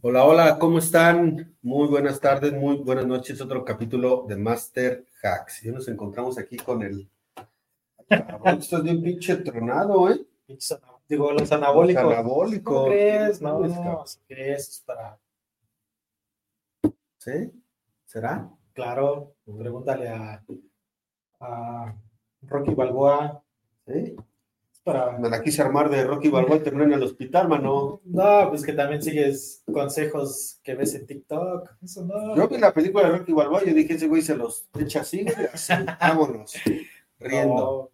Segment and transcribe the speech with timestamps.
[0.00, 1.56] Hola, hola, ¿cómo están?
[1.60, 3.40] Muy buenas tardes, muy buenas noches.
[3.40, 5.62] Otro capítulo de Master Hacks.
[5.62, 7.10] Ya nos encontramos aquí con el.
[8.08, 10.24] Esto es bien pinche tronado, ¿eh?
[11.08, 12.04] Digo, los anabólicos.
[12.04, 12.74] Los anabólicos.
[12.74, 13.42] ¿Cómo crees?
[13.42, 13.64] No.
[14.28, 15.18] Es para.
[17.18, 17.52] ¿Sí?
[18.06, 18.48] ¿Será?
[18.72, 20.44] Claro, pregúntale a,
[21.40, 21.94] a
[22.42, 23.42] Rocky Balboa.
[23.86, 24.16] ¿Sí?
[24.84, 25.18] Para.
[25.18, 28.00] Me la quise armar de Rocky Balboa y terminé en el hospital, mano.
[28.04, 31.76] No, pues que también sigues consejos que ves en TikTok.
[31.82, 32.36] Eso no.
[32.36, 35.00] Yo vi la película de Rocky Balboa y yo dije, ese güey se los echa
[35.00, 36.54] así, así, vámonos,
[37.18, 37.54] riendo.
[37.54, 37.90] No.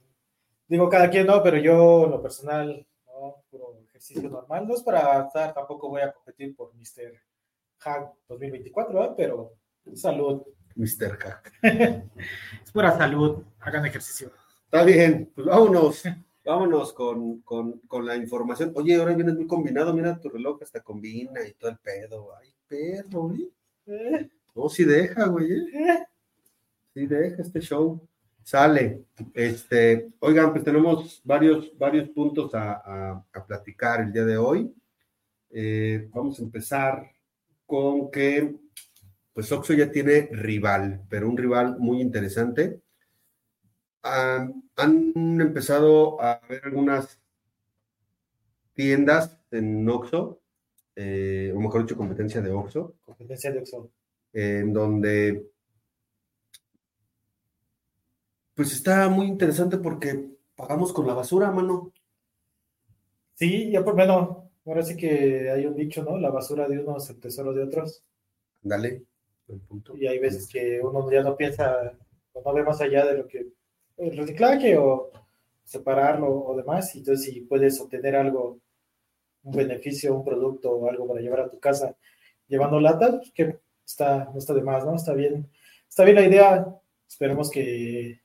[0.67, 4.67] Digo, cada quien no, pero yo, lo personal, no, puro ejercicio normal.
[4.67, 7.13] No es para estar, tampoco voy a competir por Mr.
[7.79, 9.15] Hack 2024, ¿eh?
[9.17, 9.53] pero
[9.95, 10.43] salud.
[10.77, 11.19] Mr.
[11.19, 11.53] Hack.
[11.63, 13.43] Es pura salud.
[13.61, 14.31] Hagan ejercicio.
[14.65, 16.03] Está bien, pues vámonos,
[16.45, 18.73] vámonos con, con, con la información.
[18.75, 22.31] Oye, ahora vienes muy combinado, mira tu reloj, hasta combina y todo el pedo.
[22.37, 23.51] Ay, perro, güey.
[23.87, 26.07] Eh, No, sí deja, güey, eh.
[26.93, 28.01] Sí deja este show.
[28.43, 29.05] Sale.
[29.33, 34.75] Este, oigan, pues tenemos varios, varios puntos a, a- a platicar el día de hoy.
[35.51, 37.11] Eh, vamos a empezar
[37.65, 38.55] con que,
[39.35, 42.81] pues Oxxo ya tiene rival, pero un rival muy interesante.
[44.03, 47.21] Ah, han empezado a haber algunas
[48.73, 50.41] tiendas en Oxxo,
[50.95, 53.91] eh, o mejor dicho, competencia de Oxxo, Competencia de Oxxo.
[54.33, 55.51] en donde
[58.55, 61.93] pues está muy interesante porque pagamos con la basura, mano.
[63.35, 64.45] Sí, ya por menos.
[64.65, 66.19] Ahora sí que hay un dicho, ¿no?
[66.19, 68.05] La basura de unos, el tesoro de otros.
[68.63, 69.05] Dale.
[69.69, 69.97] Punto.
[69.97, 71.97] Y hay veces que uno ya no piensa,
[72.33, 73.47] o no ve más allá de lo que
[73.97, 75.11] el reciclaje o
[75.65, 76.95] separarlo o demás.
[76.95, 78.59] Y entonces, si puedes obtener algo,
[79.43, 81.97] un beneficio, un producto o algo para llevar a tu casa
[82.47, 84.95] llevando lata, pues que está, no está de más, ¿no?
[84.95, 85.51] Está bien,
[85.89, 86.67] está bien la idea.
[87.09, 88.21] Esperemos que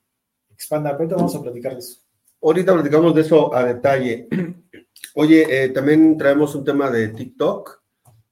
[0.50, 0.92] expanda.
[0.92, 2.02] Ahorita vamos a platicar de eso.
[2.42, 4.28] Ahorita platicamos de eso a detalle.
[5.16, 7.82] Oye, eh, también traemos un tema de TikTok,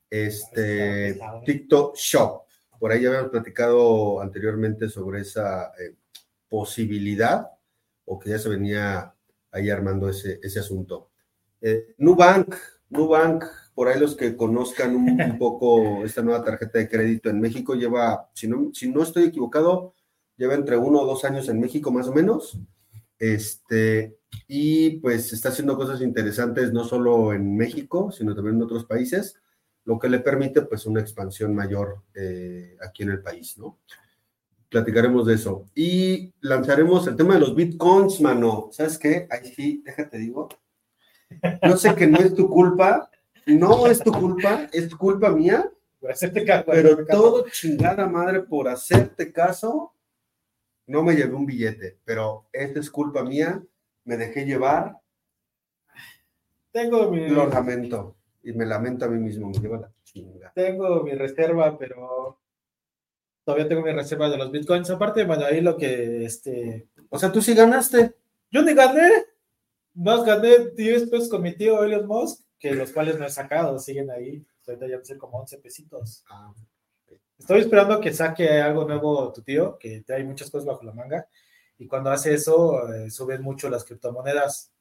[0.09, 1.41] este pesado.
[1.45, 2.47] TikTok Shop.
[2.79, 5.95] Por ahí ya habíamos platicado anteriormente sobre esa eh,
[6.49, 7.47] posibilidad
[8.05, 9.13] o que ya se venía
[9.51, 11.09] ahí armando ese, ese asunto.
[11.61, 12.55] Eh, Nubank,
[12.89, 13.43] Nubank,
[13.73, 17.75] por ahí los que conozcan un, un poco esta nueva tarjeta de crédito en México,
[17.75, 19.94] lleva, si no, si no estoy equivocado,
[20.38, 22.59] lleva entre uno o dos años en México más o menos.
[23.19, 24.17] Este,
[24.47, 29.39] y pues está haciendo cosas interesantes no solo en México, sino también en otros países,
[29.88, 33.80] lo que le permite pues una expansión mayor eh, aquí en el país, ¿no?
[34.68, 35.70] Platicaremos de eso.
[35.74, 38.68] Y lanzaremos el tema de los bitcoins, mano.
[38.74, 39.30] ¿Sabes qué?
[39.31, 40.50] Ahí sí, déjate digo.
[41.64, 43.09] Yo sé que no es tu culpa,
[43.46, 45.72] no es tu culpa, es culpa mía,
[46.02, 46.66] Por hacerte caso.
[46.68, 49.94] pero todo chingada madre por hacerte caso,
[50.86, 53.64] no me llevé un billete, pero esta es culpa mía,
[54.04, 54.98] me dejé llevar,
[56.74, 58.16] Tengo mi, lo lamento,
[58.47, 60.53] y me lamento a mí mismo, me lleva la chinga.
[60.56, 62.40] tengo mi reserva, pero
[63.44, 64.90] todavía tengo mi reserva de los bitcoins.
[64.90, 66.88] Aparte, bueno, ahí lo que este.
[67.09, 68.16] O sea, tú sí ganaste.
[68.50, 69.09] Yo ni gané.
[69.96, 73.80] Más gané 10 pesos con mi tío Elon Musk, que los cuales no he sacado,
[73.80, 74.46] siguen ahí.
[74.66, 76.24] Ahorita ya sé como 11 pesitos.
[76.30, 76.53] Ah,
[77.38, 81.28] Estoy esperando que saque algo nuevo tu tío, que trae muchas cosas bajo la manga.
[81.78, 84.72] Y cuando hace eso, eh, suben mucho las criptomonedas.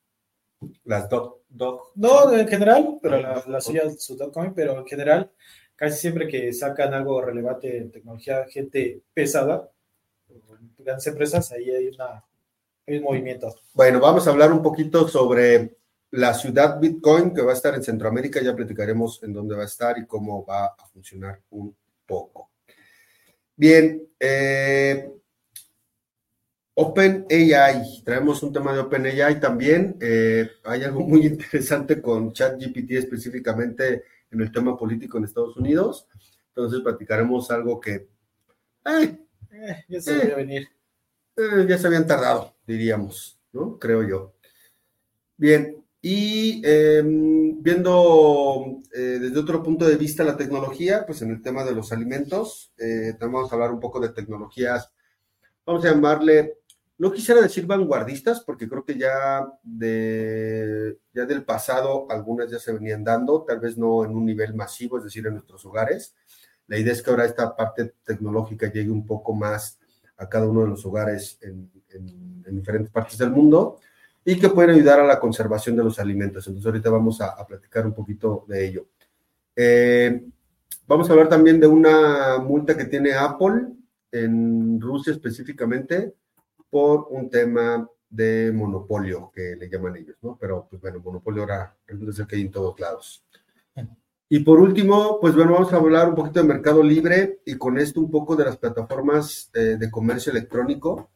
[0.85, 1.93] Las dog, dog.
[1.95, 5.31] No, en general, pero la, la suya es su Dogecoin, pero en general,
[5.75, 9.71] casi siempre que sacan algo relevante en tecnología, gente pesada,
[10.79, 12.25] grandes empresas, ahí hay, una,
[12.87, 13.55] hay un movimiento.
[13.75, 15.77] Bueno, vamos a hablar un poquito sobre
[16.11, 18.41] la ciudad Bitcoin que va a estar en Centroamérica.
[18.41, 22.51] Ya platicaremos en dónde va a estar y cómo va a funcionar un poco.
[23.57, 25.11] Bien, eh,
[26.79, 29.97] OpenAI, traemos un tema de OpenAI también.
[29.99, 36.07] Eh, hay algo muy interesante con ChatGPT específicamente en el tema político en Estados Unidos.
[36.49, 38.09] Entonces platicaremos algo que
[38.85, 39.19] eh,
[39.53, 40.69] Eh, ya se venir.
[41.37, 43.79] eh, ya se habían tardado, diríamos, ¿no?
[43.79, 44.35] Creo yo.
[45.39, 51.65] Bien, y eh, viendo desde otro punto de vista la tecnología, pues en el tema
[51.65, 52.73] de los alimentos,
[53.19, 54.91] vamos a hablar un poco de tecnologías,
[55.65, 56.59] vamos a llamarle,
[56.99, 62.73] no quisiera decir vanguardistas, porque creo que ya, de, ya del pasado algunas ya se
[62.73, 66.15] venían dando, tal vez no en un nivel masivo, es decir, en nuestros hogares.
[66.69, 69.79] La idea es que ahora esta parte tecnológica llegue un poco más
[70.17, 71.71] a cada uno de los hogares en,
[72.51, 73.79] diferentes partes del mundo
[74.25, 76.47] y que pueden ayudar a la conservación de los alimentos.
[76.47, 78.87] Entonces ahorita vamos a, platicar un poquito de ello.
[79.55, 80.25] Eh,
[80.87, 83.69] vamos a hablar también de una multa que tiene Apple
[84.11, 86.15] en Rusia específicamente
[86.71, 90.37] por un tema de monopolio, que le llaman ellos, ¿no?
[90.41, 93.25] Pero, pues bueno, monopolio ahora es el que hay en todos lados.
[94.29, 97.79] Y por último, pues bueno, vamos a hablar un poquito de Mercado Libre y con
[97.79, 101.11] esto un poco de las plataformas eh, de comercio electrónico,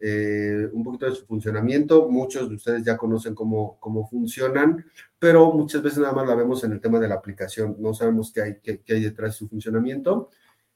[0.00, 2.08] eh, un poquito de su funcionamiento.
[2.08, 4.82] Muchos de ustedes ya conocen cómo, cómo funcionan,
[5.18, 7.76] pero muchas veces nada más la vemos en el tema de la aplicación.
[7.80, 10.30] No sabemos qué hay, qué, hay detrás de su funcionamiento.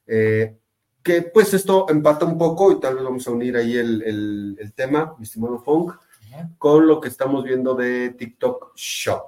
[0.06, 0.58] Eh,
[1.03, 4.73] que pues esto empata un poco y tal vez vamos a unir ahí el, el,
[4.75, 5.93] tema, mi estimado Fong,
[6.59, 9.23] con lo que estamos viendo de TikTok Shop,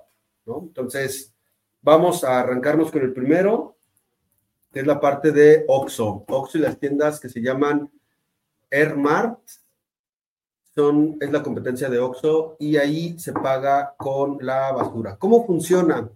[0.46, 0.60] ¿no?
[0.66, 1.34] Entonces,
[1.82, 3.76] vamos a arrancarnos con el primero,
[4.72, 6.24] que es la parte de Oxxo.
[6.28, 7.90] Oxxo y las tiendas que se llaman
[8.70, 9.40] Airmart,
[10.74, 15.16] son, es la competencia de Oxxo y ahí se paga con la basura.
[15.16, 16.08] ¿Cómo funciona?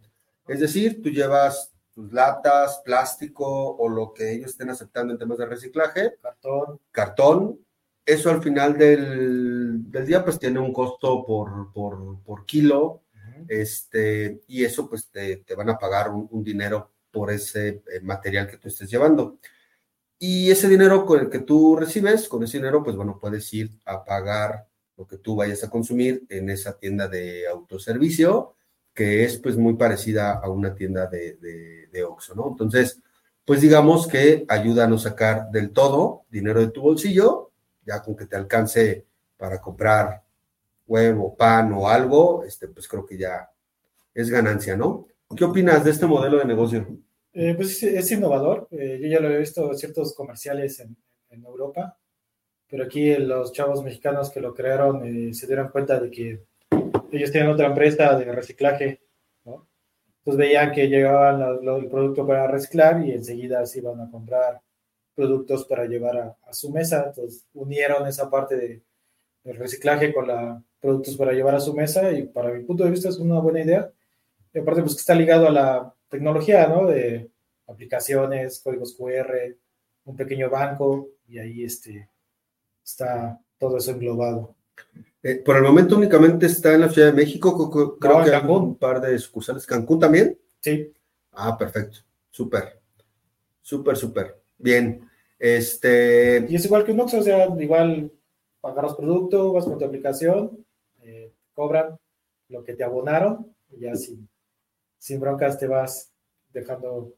[0.46, 5.38] Es decir, tú llevas tus latas, plástico o lo que ellos estén aceptando en temas
[5.38, 6.16] de reciclaje.
[6.20, 6.80] Cartón.
[6.90, 7.60] Cartón.
[8.04, 13.02] Eso al final del, día pues tiene un costo por, por, kilo.
[13.48, 18.58] este, y eso pues te, van a pagar un, dinero por ese eh, material que
[18.58, 19.38] tú estés llevando.
[20.18, 23.70] Y ese dinero con el que tú recibes, con ese dinero, pues bueno, puedes ir
[23.84, 28.54] a pagar lo que tú vayas a consumir en esa tienda de autoservicio
[28.94, 31.36] que es pues muy parecida a una tienda de,
[31.90, 32.48] de, Oxxo, ¿no?
[32.50, 33.00] Entonces,
[33.44, 37.50] pues digamos que ayuda a no sacar del todo dinero de tu bolsillo,
[37.84, 39.04] ya con que te alcance
[39.36, 40.22] para comprar
[40.86, 43.50] huevo, pan o algo, este, pues creo que ya
[44.14, 45.06] es ganancia, ¿no?
[45.36, 46.86] ¿Qué opinas de este modelo de negocio?
[47.32, 48.68] Eh, pues es innovador.
[48.70, 50.96] Eh, yo ya lo he visto en ciertos comerciales en,
[51.30, 51.98] en, Europa,
[52.68, 56.44] pero aquí los chavos mexicanos que lo crearon eh, se dieron cuenta de que
[57.16, 59.00] ellos tienen otra empresa de reciclaje,
[59.44, 59.66] ¿no?
[60.18, 64.60] Entonces veían que llegaban el producto para reciclar y enseguida se iban a comprar
[65.14, 67.04] productos para llevar a, su mesa.
[67.08, 68.82] Entonces unieron esa parte de,
[69.42, 72.90] del reciclaje con la productos para llevar a su mesa y para mi punto de
[72.90, 73.90] vista es una buena idea.
[74.52, 76.86] Y aparte pues que está ligado a la tecnología, ¿no?
[76.86, 77.30] De
[77.66, 79.56] aplicaciones, códigos QR,
[80.04, 82.08] un pequeño banco y ahí este,
[82.84, 84.54] está todo eso englobado.
[85.26, 88.76] Eh, por el momento únicamente está en la Ciudad de México, creo que hay un
[88.76, 89.64] par de sucursales.
[89.64, 90.38] ¿Cancún también?
[90.60, 90.92] Sí.
[91.32, 92.00] Ah, perfecto.
[92.30, 92.78] Súper.
[93.62, 94.42] Súper, súper.
[94.58, 95.08] Bien.
[95.38, 96.44] Este...
[96.46, 98.12] Y es igual que un Oxxo, o sea, igual
[98.62, 100.62] los productos, vas con tu aplicación,
[101.00, 101.98] eh, cobran
[102.48, 104.28] lo que te abonaron y ya sin,
[104.98, 106.12] sin broncas te vas
[106.52, 107.14] dejando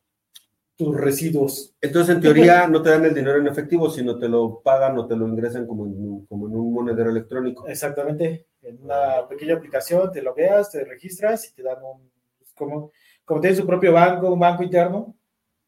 [0.76, 1.75] tus residuos.
[1.81, 5.06] Entonces, en teoría, no te dan el dinero en efectivo, sino te lo pagan o
[5.06, 7.67] te lo ingresan como en, como en un monedero electrónico.
[7.67, 8.46] Exactamente.
[8.62, 12.11] En una pequeña aplicación te logueas, te registras y te dan un.
[12.55, 12.90] Como,
[13.25, 15.14] como tienes su propio banco, un banco interno,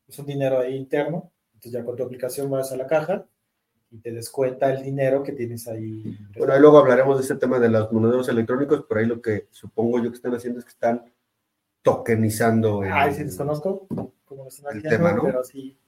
[0.07, 1.33] es un dinero ahí interno.
[1.55, 3.27] Entonces, ya con tu aplicación vas a la caja
[3.91, 6.17] y te descuenta el dinero que tienes ahí.
[6.37, 9.49] Bueno, ahí luego hablaremos de ese tema de los monederos electrónicos, por ahí lo que
[9.51, 11.05] supongo yo que están haciendo es que están
[11.83, 12.83] tokenizando.
[12.83, 13.87] Ah, sí, desconozco
[14.25, 15.23] como el tema, ¿no?
[15.23, 15.79] pero sí.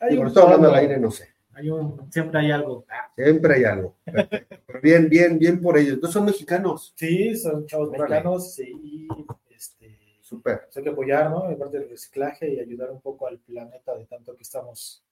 [0.00, 1.28] Hay por estoy hablando al aire, no sé.
[1.54, 2.86] Hay un, siempre hay algo.
[3.14, 3.96] Siempre hay algo.
[4.04, 5.98] Pero bien, bien, bien por ellos.
[6.00, 6.94] ¿No son mexicanos?
[6.96, 9.08] Sí, son chavos mexicanos, sí.
[9.50, 10.62] Este, Súper.
[10.64, 11.50] Pues hay que apoyar, ¿no?
[11.50, 15.04] En parte del reciclaje y ayudar un poco al planeta de tanto que estamos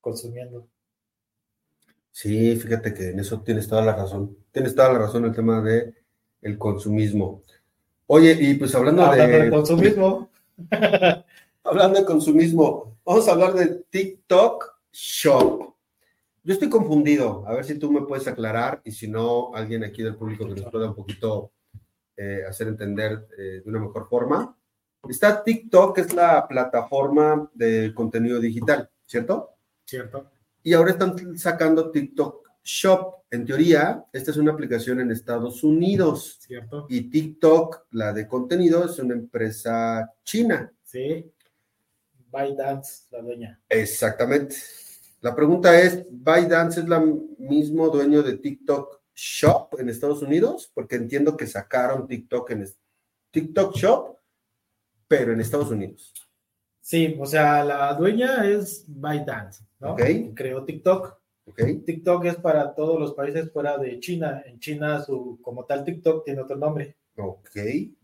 [0.00, 0.68] consumiendo.
[2.12, 4.36] Sí, fíjate que en eso tienes toda la razón.
[4.52, 5.94] Tienes toda la razón el tema de
[6.42, 7.42] el consumismo.
[8.14, 9.50] Oye, y pues hablando, hablando de...
[9.50, 10.30] consumismo.
[11.64, 15.74] hablando de consumismo, vamos a hablar de TikTok Shop.
[16.44, 20.02] Yo estoy confundido, a ver si tú me puedes aclarar y si no, alguien aquí
[20.02, 21.52] del público que nos pueda un poquito
[22.14, 24.58] eh, hacer entender eh, de una mejor forma.
[25.08, 29.52] Está TikTok, que es la plataforma de contenido digital, ¿cierto?
[29.86, 30.30] Cierto.
[30.62, 33.24] Y ahora están sacando TikTok Shop.
[33.30, 36.38] En teoría, esta es una aplicación en Estados Unidos.
[36.40, 36.86] Cierto.
[36.88, 40.72] Y TikTok, la de contenido, es una empresa china.
[40.84, 41.32] Sí.
[42.30, 43.60] ByteDance, la dueña.
[43.68, 44.56] Exactamente.
[45.20, 50.70] La pregunta es, ¿ByteDance es el mismo dueño de TikTok Shop en Estados Unidos?
[50.74, 52.66] Porque entiendo que sacaron TikTok en
[53.30, 54.18] TikTok Shop,
[55.06, 56.12] pero en Estados Unidos.
[56.80, 59.94] Sí, o sea, la dueña es ByteDance, ¿no?
[60.34, 61.21] Creó TikTok.
[61.44, 61.78] Okay.
[61.78, 64.42] TikTok es para todos los países fuera de China.
[64.46, 66.96] En China, su, como tal, TikTok tiene otro nombre.
[67.16, 67.50] Ok.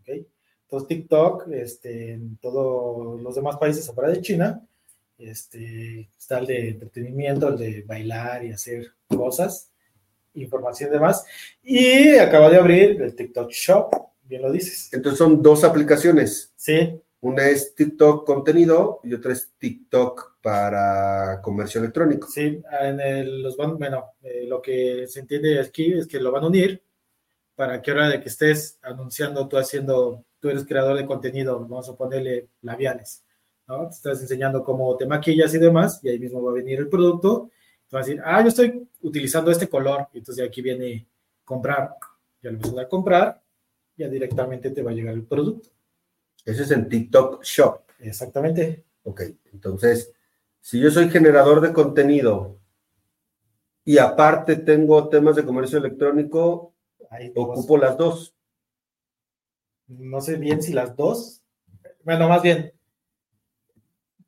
[0.00, 0.26] okay.
[0.64, 4.66] Entonces TikTok, este, en todos los demás países afuera de China,
[5.16, 9.72] este, está el de entretenimiento, el de bailar y hacer cosas,
[10.34, 11.24] información y demás.
[11.62, 13.90] Y acaba de abrir el TikTok Shop,
[14.24, 14.92] bien lo dices.
[14.92, 16.52] Entonces son dos aplicaciones.
[16.54, 22.28] Sí, Una es TikTok contenido y otra es TikTok para comercio electrónico.
[22.28, 26.44] sí, en los van, bueno, eh, lo que se entiende aquí es que lo van
[26.44, 26.82] a unir
[27.56, 31.88] para que ahora de que estés anunciando, tú haciendo, tú eres creador de contenido, vamos
[31.88, 33.24] a ponerle labiales,
[33.66, 33.88] ¿no?
[33.88, 36.88] Te estás enseñando cómo te maquillas y demás, y ahí mismo va a venir el
[36.88, 37.50] producto,
[37.88, 41.08] te va a decir, ah, yo estoy utilizando este color, y entonces aquí viene
[41.44, 41.96] comprar,
[42.40, 43.42] ya le vas a dar comprar,
[43.96, 45.68] ya directamente te va a llegar el producto.
[46.48, 47.82] Ese es en TikTok Shop.
[48.00, 48.84] Exactamente.
[49.04, 50.12] Ok, entonces,
[50.60, 52.58] si yo soy generador de contenido
[53.84, 56.74] y aparte tengo temas de comercio electrónico,
[57.10, 58.34] Ahí te vas- ocupo las dos.
[59.88, 61.42] no sé bien si las dos,
[62.04, 62.72] bueno, más bien,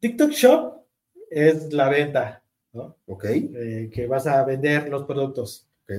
[0.01, 0.85] TikTok Shop
[1.31, 2.97] es la venta, ¿no?
[3.07, 5.67] Ok, Eh, que vas a vender los productos.
[5.85, 5.93] ok.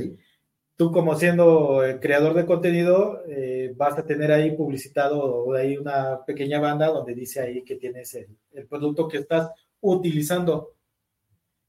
[0.81, 6.25] Tú como siendo eh, creador de contenido, eh, vas a tener ahí publicitado ahí una
[6.25, 10.73] pequeña banda donde dice ahí que tienes el, el producto que estás utilizando.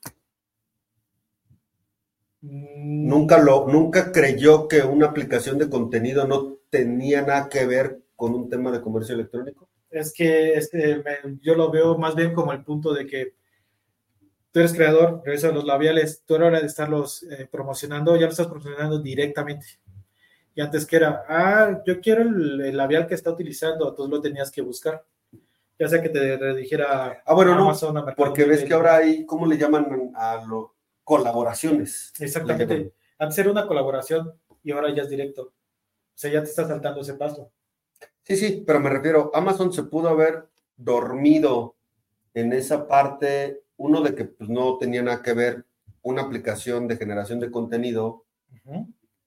[2.41, 7.99] Mm, Nunca lo, nunca creyó que una aplicación de contenido no tenía nada que ver
[8.15, 9.67] con un tema de comercio electrónico.
[9.89, 13.33] Es que este, me- yo lo veo más bien como el punto de que
[14.51, 18.25] tú eres creador, a los labiales, tú a la hora de estarlos eh, promocionando, ya
[18.25, 19.65] lo estás promocionando directamente.
[20.55, 24.21] Y antes que era, ah, yo quiero el, el labial que está utilizando, entonces lo
[24.21, 25.03] tenías que buscar.
[25.77, 29.25] Ya sea que te redijera Ah, bueno, no, Amazon, Mercado Porque ves que ahora hay,
[29.25, 32.13] ¿cómo le llaman a lo colaboraciones?
[32.19, 32.93] Exactamente.
[33.17, 35.43] Antes era una colaboración y ahora ya es directo.
[35.43, 35.53] O
[36.17, 37.51] sea, ya te está saltando ese paso.
[38.23, 41.75] Sí, sí, pero me refiero, Amazon se pudo haber dormido
[42.33, 45.65] en esa parte, uno de que pues, no tenía nada que ver
[46.01, 48.25] una aplicación de generación de contenido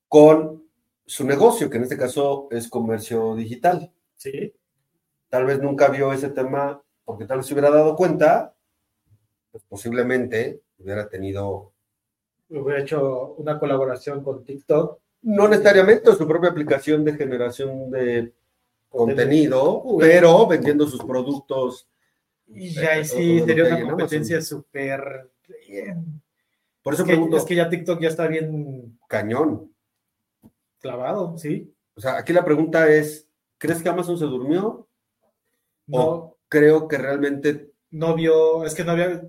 [0.09, 0.65] con
[1.07, 3.93] su negocio, que en este caso es comercio digital.
[4.17, 4.53] Sí,
[5.29, 8.55] Tal vez nunca vio ese tema porque tal vez se hubiera dado cuenta,
[9.51, 11.73] pues posiblemente hubiera tenido,
[12.51, 14.99] hubiera hecho una colaboración con TikTok.
[15.23, 18.33] no necesariamente su propia aplicación de generación de
[18.89, 21.89] contenido, pero vendiendo sus productos.
[22.47, 25.31] Y ya ahí sí sería una competencia súper
[25.67, 26.23] bien.
[26.83, 29.73] Por eso Es que, pregunto, es que ya TikTok ya está bien cañón.
[30.79, 31.75] clavado, ¿sí?
[31.95, 34.88] O sea, aquí la pregunta es, ¿crees que Amazon se durmió?
[35.89, 39.23] No, O creo que realmente, no vio, es que no había.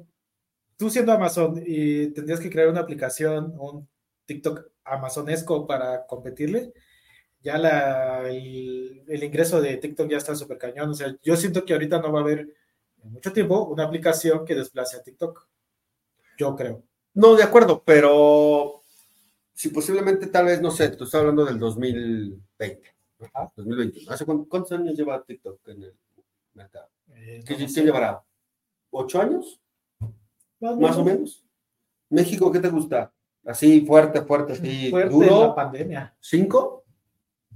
[0.77, 3.87] Tú siendo Amazon y tendrías que crear una aplicación, un
[4.25, 6.73] TikTok amazonesco para competirle,
[7.41, 10.91] ya la, el, el ingreso de TikTok ya está súper cañón.
[10.91, 12.39] O sea, yo siento que ahorita no va a haber
[13.03, 15.47] en mucho tiempo una aplicación que desplace a TikTok.
[16.37, 16.83] Yo creo.
[17.13, 18.83] no, de acuerdo, pero
[19.53, 23.25] si posiblemente tal vez, no sé, tú estás hablando del 2020, ¿no?
[23.33, 23.51] Ajá.
[23.55, 24.11] 2021.
[24.11, 25.93] ¿Hace cuán- cuántos años lleva TikTok en el
[26.59, 26.89] mercado?
[27.13, 28.23] Eh, ¿Qué, qué llevará?
[28.91, 29.59] ¿Ocho años?
[30.59, 31.43] Más, Más o menos.
[32.09, 33.13] México, ¿qué te gusta?
[33.45, 35.55] Así, fuerte, fuerte, así, Fuerte la duro.
[35.55, 36.15] pandemia.
[36.19, 36.83] ¿Cinco?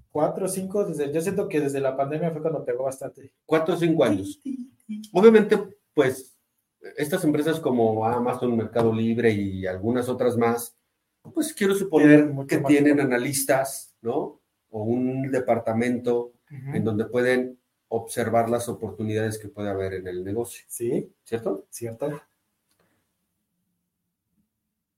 [0.09, 3.33] Cuatro o cinco, desde, yo siento que desde la pandemia fue cuando pegó bastante.
[3.45, 4.39] Cuatro o cinco años.
[5.11, 5.57] Obviamente,
[5.93, 6.37] pues,
[6.97, 10.75] estas empresas como Amazon, Mercado Libre y algunas otras más,
[11.33, 14.39] pues quiero suponer Tienen que tienen analistas, ¿no?
[14.69, 17.59] O un departamento en donde pueden
[17.95, 21.67] observar las oportunidades que puede haber en el negocio, Sí, ¿cierto?
[21.69, 22.21] cierto.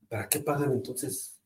[0.07, 1.37] ¿Para qué pagan entonces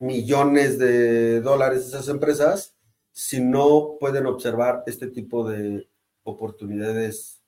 [0.00, 2.74] millones de dólares esas empresas
[3.12, 5.88] si no pueden observar este tipo de
[6.24, 7.40] oportunidades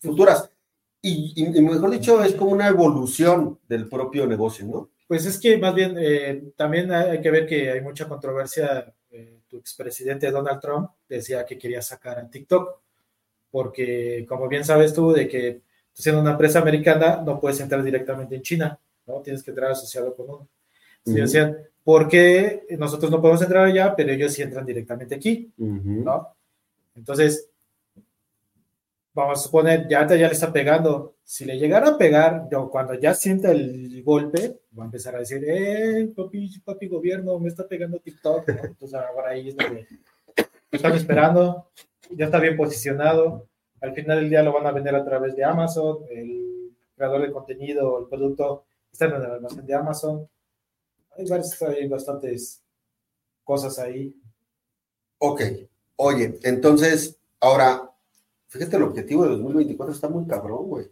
[0.00, 0.50] futuras?
[1.02, 4.90] Y, y- y mejor dicho, es como una evolución del propio negocio, ¿no?
[5.08, 8.92] Pues es que más bien eh, también hay, hay que ver que hay mucha controversia.
[9.48, 12.80] Tu expresidente Donald Trump decía que quería sacar a TikTok
[13.50, 15.60] porque como bien sabes tú, de que
[15.92, 19.20] siendo una empresa americana no puedes entrar directamente en China, ¿no?
[19.20, 20.48] Tienes que entrar asociado con uno.
[20.98, 25.50] Entonces decían, ¿por qué nosotros no podemos entrar allá, pero ellos sí entran directamente aquí?
[25.56, 26.28] ¿no?
[26.96, 27.48] Entonces,
[29.16, 31.16] vamos a suponer, ya, ya le está pegando.
[31.24, 35.20] Si le llegara a pegar, yo, cuando ya sienta el golpe, va a empezar a
[35.20, 38.46] decir, eh, papi, papi gobierno, me está pegando TikTok.
[38.48, 39.56] Entonces, ahora ahí es
[40.70, 41.70] están esperando,
[42.10, 43.48] ya está bien posicionado.
[43.80, 47.32] Al final del día lo van a vender a través de Amazon, el creador de
[47.32, 50.28] contenido, el producto está en el almacén de Amazon.
[51.16, 51.24] Hay,
[51.68, 52.62] hay bastantes
[53.44, 54.14] cosas ahí.
[55.18, 55.40] Ok,
[55.96, 57.85] oye, entonces, ahora,
[58.56, 60.90] Fíjate, el objetivo de 2024 está muy cabrón, güey.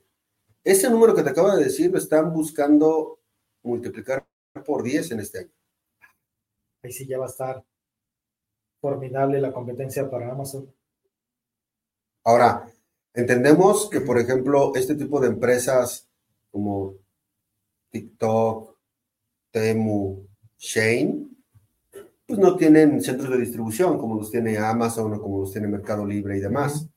[0.62, 3.20] Ese número que te acabo de decir lo están buscando
[3.62, 4.26] multiplicar
[4.66, 5.50] por 10 en este año.
[6.82, 7.64] Ahí sí ya va a estar
[8.82, 10.70] formidable la competencia para Amazon.
[12.24, 12.70] Ahora,
[13.14, 16.06] entendemos que, por ejemplo, este tipo de empresas
[16.50, 16.96] como
[17.88, 18.76] TikTok,
[19.50, 20.26] Temu,
[20.58, 21.28] Shane,
[22.26, 26.04] pues no tienen centros de distribución como los tiene Amazon o como los tiene Mercado
[26.04, 26.90] Libre y demás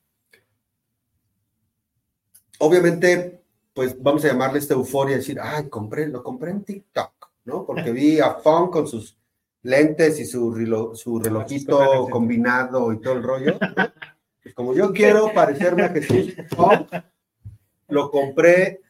[2.58, 7.64] obviamente, pues vamos a llamarle esta euforia, decir, ay, compré, lo compré en TikTok, ¿no?
[7.64, 9.16] Porque vi a Fon con sus
[9.62, 13.58] lentes y su, su relojito combinado y todo el rollo.
[14.42, 16.86] Pues como yo quiero parecerme a Jesús Fon,
[17.88, 18.80] lo compré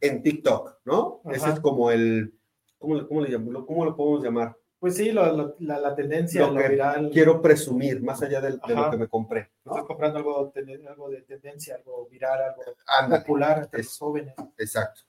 [0.00, 1.20] en TikTok, ¿no?
[1.30, 2.34] Ese es como el,
[2.78, 3.32] ¿cómo, cómo, le?
[3.64, 4.56] ¿cómo lo podemos llamar?
[4.86, 7.10] Pues sí, la, la, tendencia, lo, viral.
[7.12, 9.50] Quiero presumir, más allá de, lo que me compré.
[9.64, 10.52] Estás comprando algo,
[10.88, 12.54] algo, de tendencia, algo viral,
[12.86, 14.34] algo popular entre los jóvenes.
[14.56, 15.00] Exacto.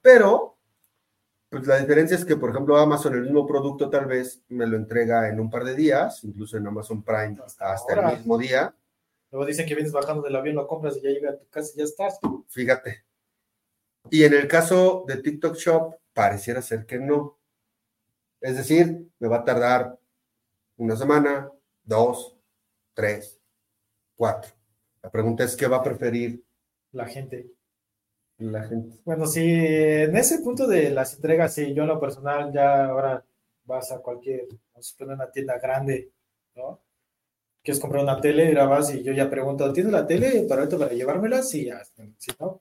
[0.00, 0.56] Pero,
[1.50, 4.78] pues la diferencia es que, por ejemplo, Amazon, el mismo producto tal vez me lo
[4.78, 8.74] entrega en un par de días, incluso en Amazon Prime hasta, el mismo día.
[9.32, 11.72] Luego dicen que vienes bajando del avión, lo compras y ya llega a tu casa
[11.74, 12.18] y ya estás.
[12.48, 13.04] Fíjate.
[14.08, 17.36] Y en el caso de TikTok Shop, pareciera ser que no
[18.40, 19.98] es decir, me va a tardar
[20.76, 21.50] una semana,
[21.82, 22.36] dos,
[22.94, 23.40] tres,
[24.14, 24.52] cuatro.
[25.02, 26.42] La pregunta es, ¿qué va a preferir
[26.92, 27.50] la gente?
[28.38, 28.98] La gente.
[29.04, 33.24] Bueno, sí, en ese punto de las entregas, sí, yo en lo personal ya ahora
[33.64, 36.10] vas a cualquier, vamos a una tienda grande,
[36.54, 36.80] ¿no?
[37.62, 40.92] Quieres comprar una tele, grabas y yo ya pregunto, ¿tienes la tele para esto para
[40.92, 41.42] llevármela?
[41.42, 42.60] Sí, ya, sí, ¿no?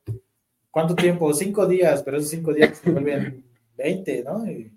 [0.72, 1.34] ¿Cuánto tiempo?
[1.34, 3.46] Cinco días, pero esos cinco días se vuelven
[3.78, 4.50] veinte, ¿no?
[4.50, 4.75] Y, y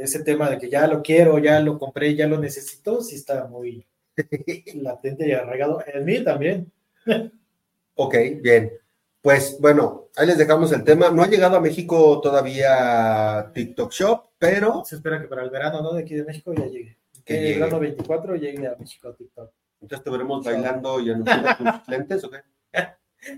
[0.00, 3.46] ese tema de que ya lo quiero, ya lo compré, ya lo necesito, sí está
[3.46, 3.86] muy
[4.74, 5.82] latente y arraigado.
[5.86, 6.72] En mí también.
[7.94, 8.72] ok, bien.
[9.22, 11.10] Pues bueno, ahí les dejamos el tema.
[11.10, 14.82] No ha llegado a México todavía TikTok Shop, pero.
[14.84, 15.92] Se espera que para el verano, ¿no?
[15.92, 16.96] De aquí de México ya llegue.
[17.24, 19.52] Que el verano 24 llegue a México TikTok.
[19.82, 21.48] Entonces te veremos bailando y anunciando
[21.84, 22.38] tus lentes, ¿o qué?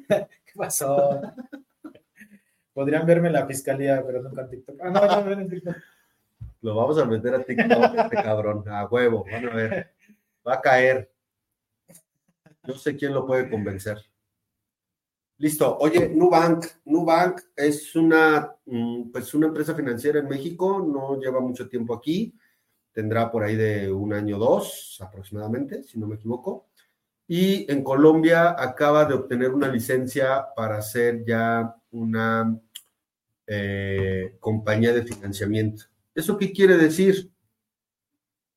[0.08, 1.20] ¿Qué pasó?
[2.72, 4.80] Podrían verme en la fiscalía, pero nunca en TikTok.
[4.80, 5.76] Ah, no, no, no en TikTok.
[6.62, 9.94] Lo vamos a meter a TikTok, este cabrón, a huevo, van a ver.
[10.46, 11.12] Va a caer.
[12.62, 13.98] Yo sé quién lo puede convencer.
[15.38, 15.76] Listo.
[15.78, 16.66] Oye, Nubank.
[16.84, 22.32] Nubank es una, mm, pues una empresa financiera en México, no lleva mucho tiempo aquí.
[22.92, 26.68] Tendrá por ahí de un año o dos aproximadamente, si no me equivoco.
[27.26, 32.56] Y en Colombia acaba de obtener una licencia para ser ya una
[33.48, 35.91] eh, compañía de financiamiento.
[36.14, 37.30] ¿Eso qué quiere decir?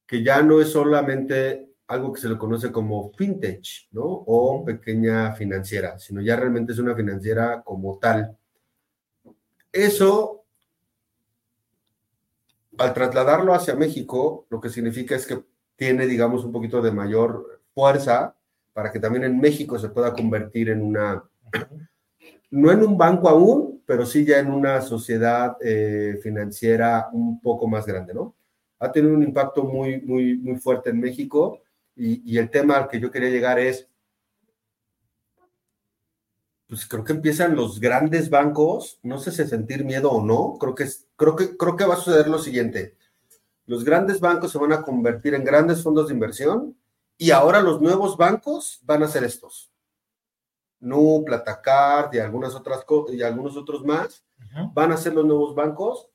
[0.05, 4.03] Que ya no es solamente algo que se le conoce como fintech, ¿no?
[4.03, 8.37] O pequeña financiera, sino ya realmente es una financiera como tal.
[9.71, 10.45] Eso,
[12.77, 15.43] al trasladarlo hacia México, lo que significa es que
[15.75, 18.35] tiene, digamos, un poquito de mayor fuerza
[18.73, 21.23] para que también en México se pueda convertir en una,
[22.51, 27.67] no en un banco aún, pero sí ya en una sociedad eh, financiera un poco
[27.67, 28.35] más grande, ¿no?
[28.79, 31.61] Ha tenido un impacto muy, muy, muy fuerte en México
[31.95, 33.87] y, el tema al que yo quería llegar es,
[36.67, 40.75] pues creo que empiezan los grandes bancos, no sé si sentir miedo o no, creo
[40.75, 42.97] que, creo, que, creo que va a suceder lo siguiente.
[43.65, 46.77] Los grandes bancos se van a convertir en grandes fondos de inversión
[47.17, 49.71] y ahora los nuevos bancos van a ser estos.
[50.85, 54.23] Nu, Platacard y algunas otras y algunos otros más,
[54.73, 56.09] van a ser los nuevos bancos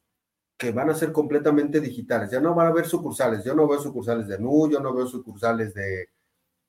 [0.57, 2.31] que van a ser completamente digitales.
[2.31, 3.43] Ya no van a haber sucursales.
[3.45, 6.11] Yo no veo sucursales de Nu, yo no veo sucursales de,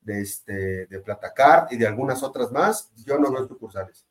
[0.01, 2.89] de, este, de Platacard y de algunas otras más.
[3.05, 4.05] Yo no veo sucursales.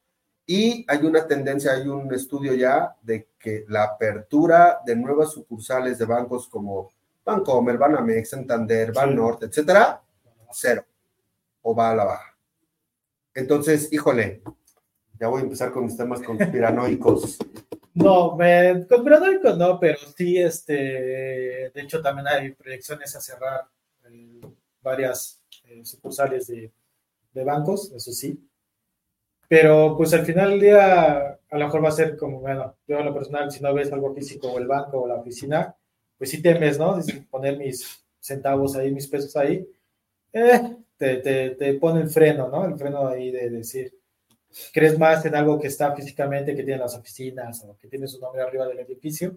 [0.46, 5.98] Y hay una tendencia, hay un estudio ya de que la apertura de nuevas sucursales
[5.98, 6.90] de bancos como
[7.24, 10.02] Bancomer, Banamex, Santander, Banorte, etcétera,
[10.52, 10.84] cero
[11.62, 12.29] o va a la baja.
[13.34, 14.42] Entonces, híjole,
[15.18, 17.38] ya voy a empezar con mis temas conspiranoicos.
[17.92, 23.66] No, me, conspiranoicos no, pero sí, este, de hecho también hay proyecciones a cerrar
[24.08, 24.40] eh,
[24.80, 26.70] varias eh, sucursales de,
[27.32, 28.48] de bancos, eso sí.
[29.48, 32.98] Pero pues al final del día, a lo mejor va a ser como, bueno, yo
[32.98, 35.74] a lo personal, si no ves algo físico o el banco o la oficina,
[36.16, 37.00] pues sí temes, ¿no?
[37.28, 39.68] Poner mis centavos ahí, mis pesos ahí,
[40.32, 42.64] eh, te, te, te, pone el freno, ¿no?
[42.66, 43.92] El freno ahí de decir,
[44.72, 48.20] crees más en algo que está físicamente, que tiene las oficinas o que tiene su
[48.20, 49.36] nombre arriba del edificio.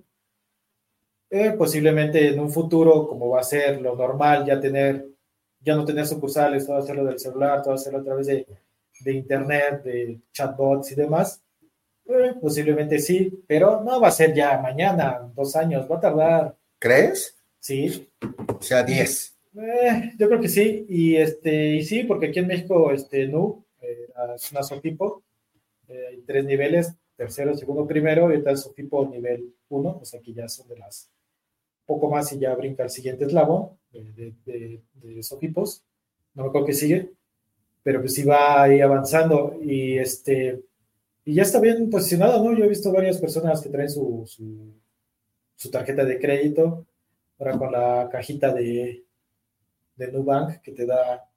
[1.29, 5.07] Eh, posiblemente en un futuro, como va a ser lo normal, ya tener,
[5.61, 8.45] ya no tener sucursales, todo hacerlo del celular, todo hacerlo a través de
[9.03, 11.41] de internet, de chatbots y demás,
[12.05, 16.55] eh, posiblemente sí, pero no va a ser ya mañana, dos años, va a tardar.
[16.79, 17.35] ¿Crees?
[17.59, 18.09] Sí.
[18.47, 19.32] O sea, diez.
[19.55, 23.63] Eh, yo creo que sí, y este, y sí, porque aquí en México, este, NU,
[23.81, 25.23] eh, es una Sofipo,
[25.87, 30.47] hay tres niveles, tercero, segundo, primero, y tal Sofipo nivel uno, o sea que ya
[30.47, 31.11] son de las
[31.85, 35.21] poco más y ya brinca el siguiente eslabón de, de, de
[36.35, 37.11] no me acuerdo que sigue,
[37.83, 40.63] pero pues sí va ahí avanzando y este
[41.25, 42.57] y ya está bien posicionado, ¿no?
[42.57, 44.25] Yo he visto varias personas que traen su,
[45.55, 46.85] su, tarjeta de crédito,
[47.39, 49.02] ahora con la cajita de,
[49.95, 51.29] de Nubank que te da,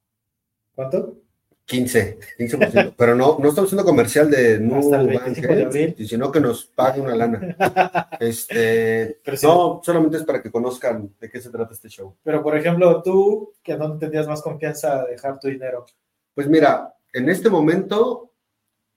[0.75, 1.17] ¿cuánto?
[1.65, 2.93] 15, 15%.
[2.97, 5.95] Pero no, no estamos haciendo comercial de Nubank, ¿eh?
[6.07, 8.07] sino que nos pague una lana.
[8.19, 12.15] Este, no, solamente es para que conozcan de qué se trata este show.
[12.23, 15.85] Pero, por ejemplo, tú, que no tendrías más confianza de dejar tu dinero.
[16.33, 18.31] Pues mira, en este momento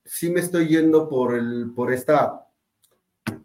[0.05, 2.47] sí me estoy yendo por, el, por esta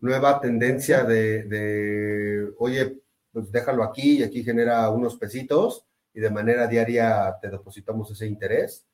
[0.02, 3.00] nueva tendencia de, oye,
[3.32, 8.26] pues déjalo aquí y aquí genera unos pesitos y de manera diaria te depositamos ese
[8.26, 8.88] interés.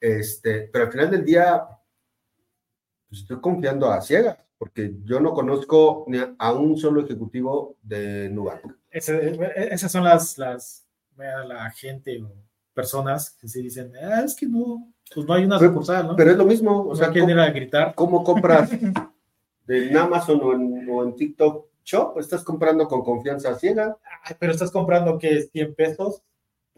[0.00, 1.66] Este, pero al final del día,
[3.08, 8.28] pues estoy confiando a ciegas, porque yo no conozco ni a un solo ejecutivo de
[8.28, 8.72] Nubank.
[8.90, 10.84] esas son las, las,
[11.16, 12.24] la gente
[12.74, 16.16] personas que se dicen, ah, es que no, pues no hay una sucursal, ¿no?
[16.16, 17.94] Pero es lo mismo, o sea, ¿quién a gritar?
[17.94, 18.70] ¿Cómo compras
[19.68, 22.18] en Amazon o en, o en TikTok Shop?
[22.18, 23.96] Estás comprando con confianza ciega.
[24.38, 26.22] pero estás comprando que 100 pesos,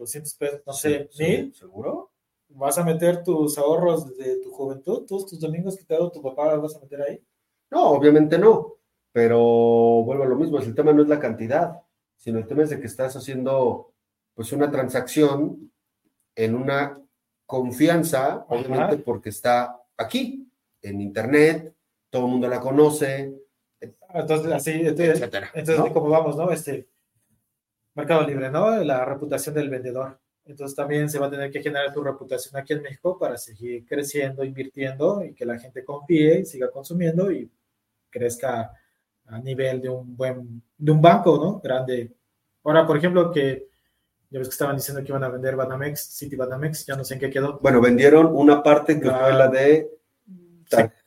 [0.01, 1.53] 200 pesos, no sé, ¿mil?
[1.53, 2.11] ¿Seguro?
[2.49, 6.11] ¿Vas a meter tus ahorros de tu juventud, todos tus domingos que te ha dado
[6.11, 7.23] tu papá, vas a meter ahí?
[7.69, 8.77] No, obviamente no,
[9.11, 11.81] pero vuelvo a lo mismo, el tema no es la cantidad,
[12.17, 13.93] sino el tema es de que estás haciendo
[14.33, 15.71] pues una transacción
[16.35, 16.99] en una
[17.45, 21.75] confianza, obviamente porque está aquí, en Internet,
[22.09, 23.35] todo el mundo la conoce.
[23.79, 25.21] Entonces, así, entonces,
[25.53, 26.51] entonces como vamos, ¿no?
[26.51, 26.87] Este
[27.95, 28.83] Mercado Libre, ¿no?
[28.83, 30.19] La reputación del vendedor.
[30.45, 33.85] Entonces también se va a tener que generar tu reputación aquí en México para seguir
[33.85, 37.49] creciendo, invirtiendo y que la gente confíe y siga consumiendo y
[38.09, 38.71] crezca
[39.27, 41.59] a nivel de un buen, de un banco, ¿no?
[41.59, 42.11] Grande.
[42.63, 43.67] Ahora, por ejemplo, que
[44.29, 47.15] ya ves que estaban diciendo que iban a vender Banamex, City Banamex, ya no sé
[47.15, 47.59] en qué quedó.
[47.59, 49.89] Bueno, vendieron una parte que fue la de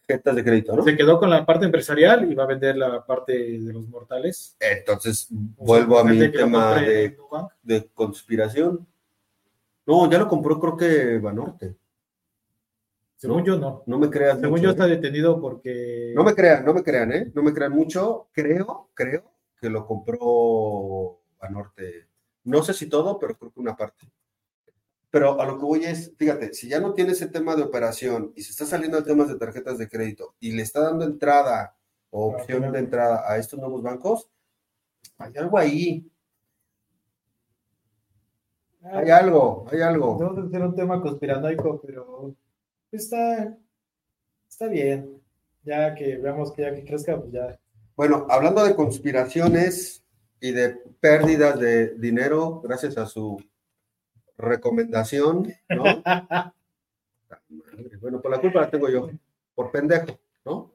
[0.06, 0.82] tarjetas de crédito, ¿no?
[0.82, 4.56] Se quedó con la parte empresarial y va a vender la parte de los mortales.
[4.60, 7.16] Entonces, vuelvo a mi tema de,
[7.62, 8.86] de, conspiración.
[9.86, 11.76] No, ya lo compró creo que Banorte.
[13.16, 13.82] Según yo, no.
[13.86, 14.40] No me crean.
[14.40, 16.12] Según yo, está detenido porque.
[16.14, 17.32] No me crean, no me crean, ¿eh?
[17.34, 18.28] No me crean mucho.
[18.32, 22.08] Creo, creo que lo compró Banorte
[22.44, 24.06] no sé si todo, pero creo que una parte.
[25.14, 28.32] Pero a lo que voy es, fíjate, si ya no tiene ese tema de operación
[28.34, 31.76] y se está saliendo de temas de tarjetas de crédito y le está dando entrada
[32.10, 34.28] o opción de entrada a estos nuevos bancos,
[35.16, 36.10] hay algo ahí.
[38.82, 40.18] Hay algo, hay algo.
[40.18, 42.34] No ser un tema conspiranoico, pero
[42.90, 43.56] está,
[44.48, 45.22] está bien.
[45.62, 47.56] Ya que veamos que ya que crezca, pues ya.
[47.94, 50.04] Bueno, hablando de conspiraciones,
[50.44, 53.42] y de pérdidas de dinero gracias a su
[54.36, 55.84] recomendación, ¿no?
[58.00, 59.10] bueno, por la culpa la tengo yo,
[59.54, 60.74] por pendejo, ¿no?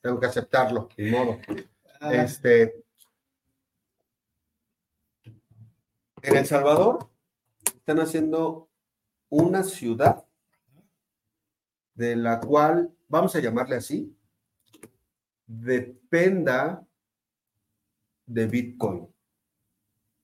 [0.00, 1.38] Tengo que aceptarlo, de modo.
[2.00, 2.14] Ah.
[2.14, 2.84] Este,
[6.22, 7.10] en El Salvador
[7.76, 8.68] están haciendo
[9.28, 10.24] una ciudad
[11.94, 14.16] de la cual, vamos a llamarle así,
[15.46, 16.86] dependa
[18.26, 19.08] de Bitcoin.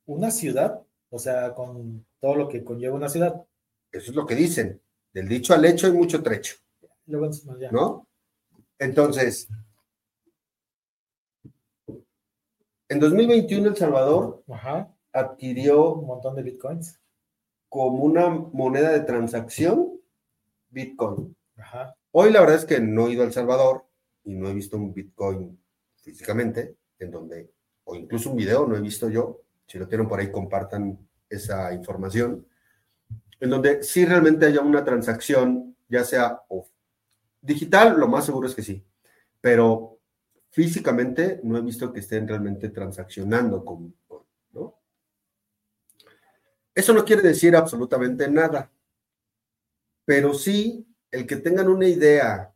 [0.07, 0.83] ¿Una ciudad?
[1.11, 3.43] O sea, con todo lo que conlleva una ciudad.
[3.91, 4.81] Eso es lo que dicen.
[5.13, 6.57] Del dicho al hecho hay mucho trecho.
[7.73, 8.07] ¿No?
[8.79, 9.49] Entonces,
[12.89, 14.45] en 2021 El Salvador
[15.13, 17.01] adquirió un montón de bitcoins
[17.69, 19.99] como una moneda de transacción
[20.71, 21.35] Bitcoin.
[21.57, 21.97] Ajá.
[22.13, 23.85] Hoy la verdad es que no he ido a El Salvador
[24.25, 25.59] y no he visto un Bitcoin
[25.97, 27.51] físicamente, en donde,
[27.85, 29.43] o incluso un video, no he visto yo.
[29.69, 32.47] Si lo tienen por ahí, compartan esa información.
[33.39, 36.41] En donde sí realmente haya una transacción, ya sea
[37.41, 38.83] digital, lo más seguro es que sí,
[39.41, 40.01] pero
[40.51, 43.95] físicamente no he visto que estén realmente transaccionando con-
[44.53, 44.75] ¿no?
[46.75, 48.73] Eso no quiere decir absolutamente nada,
[50.05, 52.53] pero sí el que tengan una idea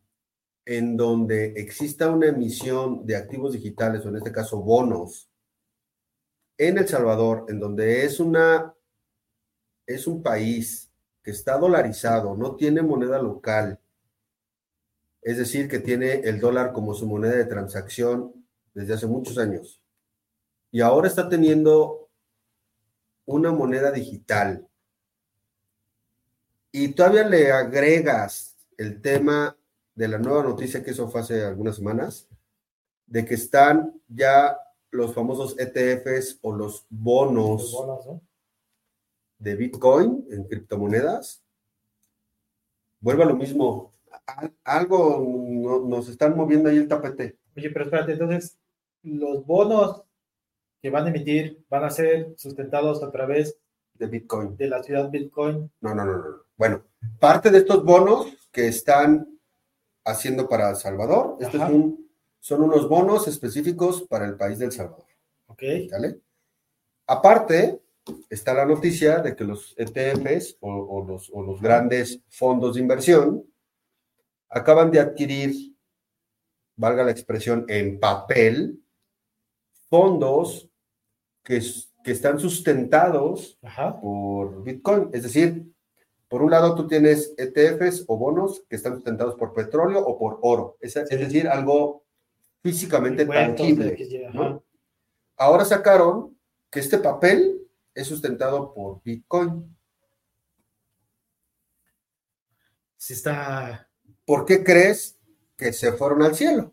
[0.65, 5.32] en donde exista una emisión de activos digitales, o en este caso bonos,
[6.59, 8.75] en El Salvador, en donde es una
[9.87, 10.91] es un país
[11.23, 13.79] que está dolarizado, no tiene moneda local,
[15.23, 18.33] es decir, que tiene el dólar como su moneda de transacción
[18.75, 19.81] desde hace muchos años.
[20.71, 22.09] Y ahora está teniendo
[23.25, 24.67] una moneda digital.
[26.73, 29.57] Y todavía le agregas el tema
[29.95, 32.27] de la nueva noticia, que eso fue hace algunas semanas,
[33.07, 34.59] de que están ya
[34.93, 37.75] los famosos ETFs o los bonos
[39.39, 41.43] de Bitcoin en criptomonedas,
[43.01, 43.93] vuelve a lo mismo.
[44.27, 47.39] Al- Algo no- nos están moviendo ahí el tapete.
[47.57, 48.57] Oye, pero espérate, entonces,
[49.03, 50.03] los bonos
[50.81, 53.59] que van a emitir van a ser sustentados a través
[53.95, 54.57] de Bitcoin.
[54.57, 55.71] de la ciudad Bitcoin.
[55.81, 56.19] No, no, no, no.
[56.29, 56.37] no.
[56.57, 56.83] Bueno,
[57.19, 59.39] parte de estos bonos que están
[60.05, 61.71] haciendo para El Salvador, estos Ajá.
[61.71, 62.02] son,
[62.43, 65.07] son unos bonos específicos para el país del Salvador.
[65.47, 65.63] ¿Ok?
[65.89, 66.21] ¿Sale?
[67.07, 67.81] Aparte,
[68.29, 72.81] está la noticia de que los ETFs o, o los, o los grandes fondos de
[72.81, 73.47] inversión
[74.49, 75.77] acaban de adquirir,
[76.75, 78.83] valga la expresión, en papel,
[79.89, 80.69] fondos
[81.45, 81.63] que,
[82.03, 84.01] que están sustentados Ajá.
[84.01, 85.11] por Bitcoin.
[85.13, 85.73] Es decir,
[86.27, 90.41] por un lado tú tienes ETFs o bonos que están sustentados por petróleo o por
[90.43, 90.77] oro.
[90.81, 92.03] Es, decir, algo
[92.63, 93.97] físicamente tangible.
[95.37, 96.37] Ahora sacaron
[96.71, 99.77] que este papel es sustentado por Bitcoin.
[102.97, 103.89] Sí está
[104.25, 105.19] ¿Por qué crees
[105.57, 106.73] que se fueron al cielo?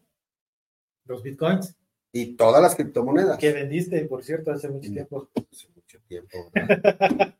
[1.05, 1.75] los Bitcoins
[2.11, 3.37] Y todas las criptomonedas.
[3.39, 4.93] que vendiste, por cierto, hace mucho Mm.
[4.93, 5.29] tiempo.
[5.51, 6.51] Hace mucho tiempo.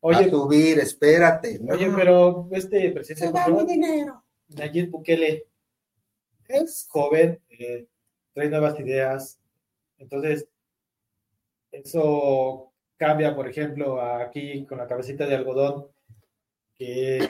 [0.00, 1.60] Oye, a subir, espérate.
[1.70, 4.22] oye, No, pero este se presidente va mi dinero.
[4.48, 5.48] Nayib Bukele
[6.48, 7.86] es joven, eh,
[8.32, 9.40] trae nuevas ideas.
[9.98, 10.48] Entonces,
[11.70, 15.88] eso cambia, por ejemplo, aquí con la cabecita de algodón,
[16.74, 17.28] que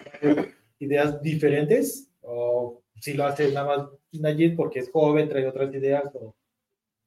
[0.78, 6.04] ideas diferentes, o si lo hace nada más Nayib porque es joven, trae otras ideas,
[6.14, 6.34] o,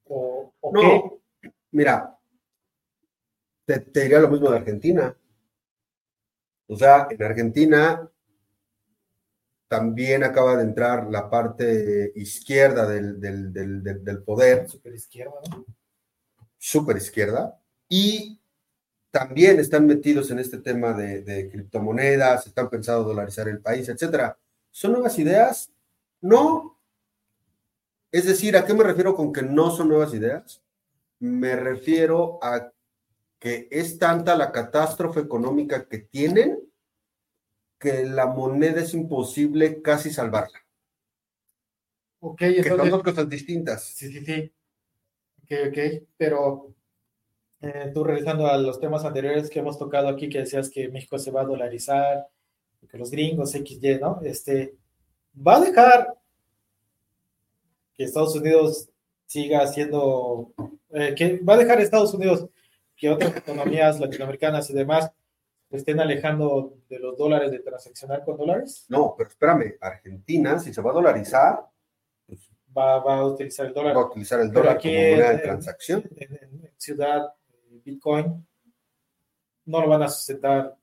[0.05, 1.49] o, o qué.
[1.71, 2.17] Mira,
[3.65, 5.15] te, te diría lo mismo de Argentina.
[6.67, 8.11] O sea, en Argentina
[9.67, 13.51] también acaba de entrar la parte izquierda del, del-
[13.83, 15.65] del- poder, Super izquierda, ¿no?
[16.57, 18.39] súper izquierda, y
[19.11, 24.37] también están metidos en este tema de, de criptomonedas, están pensando dolarizar el país, etcétera.
[24.71, 25.71] ¿Son nuevas ideas?
[26.21, 26.77] No.
[28.11, 30.61] Es decir, ¿a qué me refiero con que no son nuevas ideas?
[31.19, 32.71] Me refiero a
[33.39, 36.59] que es tanta la catástrofe económica que tienen
[37.79, 40.59] que la moneda es imposible casi salvarla.
[42.19, 43.83] Ok, Que son entonces, dos cosas distintas.
[43.83, 44.51] Sí, sí, sí.
[45.43, 46.07] Ok, ok.
[46.17, 46.73] Pero
[47.61, 51.17] eh, tú regresando a los temas anteriores que hemos tocado aquí, que decías que México
[51.19, 52.27] se va a dolarizar,
[52.89, 54.21] que los gringos XY, ¿no?
[54.23, 54.75] Este,
[55.35, 56.17] va a dejar
[57.93, 58.89] que Estados Unidos
[59.25, 60.53] siga siendo,
[60.91, 62.47] eh, que va a dejar Estados Unidos
[62.95, 65.11] que otras economías latinoamericanas y demás
[65.69, 68.85] estén alejando de los dólares, de transaccionar con dólares.
[68.89, 71.65] No, pero espérame, Argentina, si se va a dolarizar,
[72.25, 73.95] pues Va, va a utilizar el dólar.
[73.97, 76.03] va a utilizar el dólar aquí como moneda de transacción.
[76.15, 78.45] en, en Ciudad eh, Bitcoin
[79.65, 80.77] no lo van a sustentar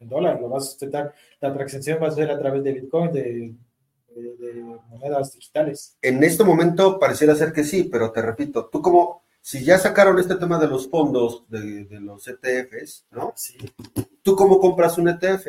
[0.00, 3.12] en dólar, lo va a sustentar, la transacción va a ser a través de Bitcoin,
[3.12, 3.22] de,
[4.08, 4.54] de- de
[4.88, 5.96] monedas digitales.
[6.02, 10.18] En este momento pareciera ser que sí, pero te repito, tú como, si ya sacaron
[10.18, 13.34] este tema de los fondos, de, de los ETFs, ¿no?
[13.36, 13.58] Sí.
[14.22, 15.48] ¿Tú cómo compras un ETF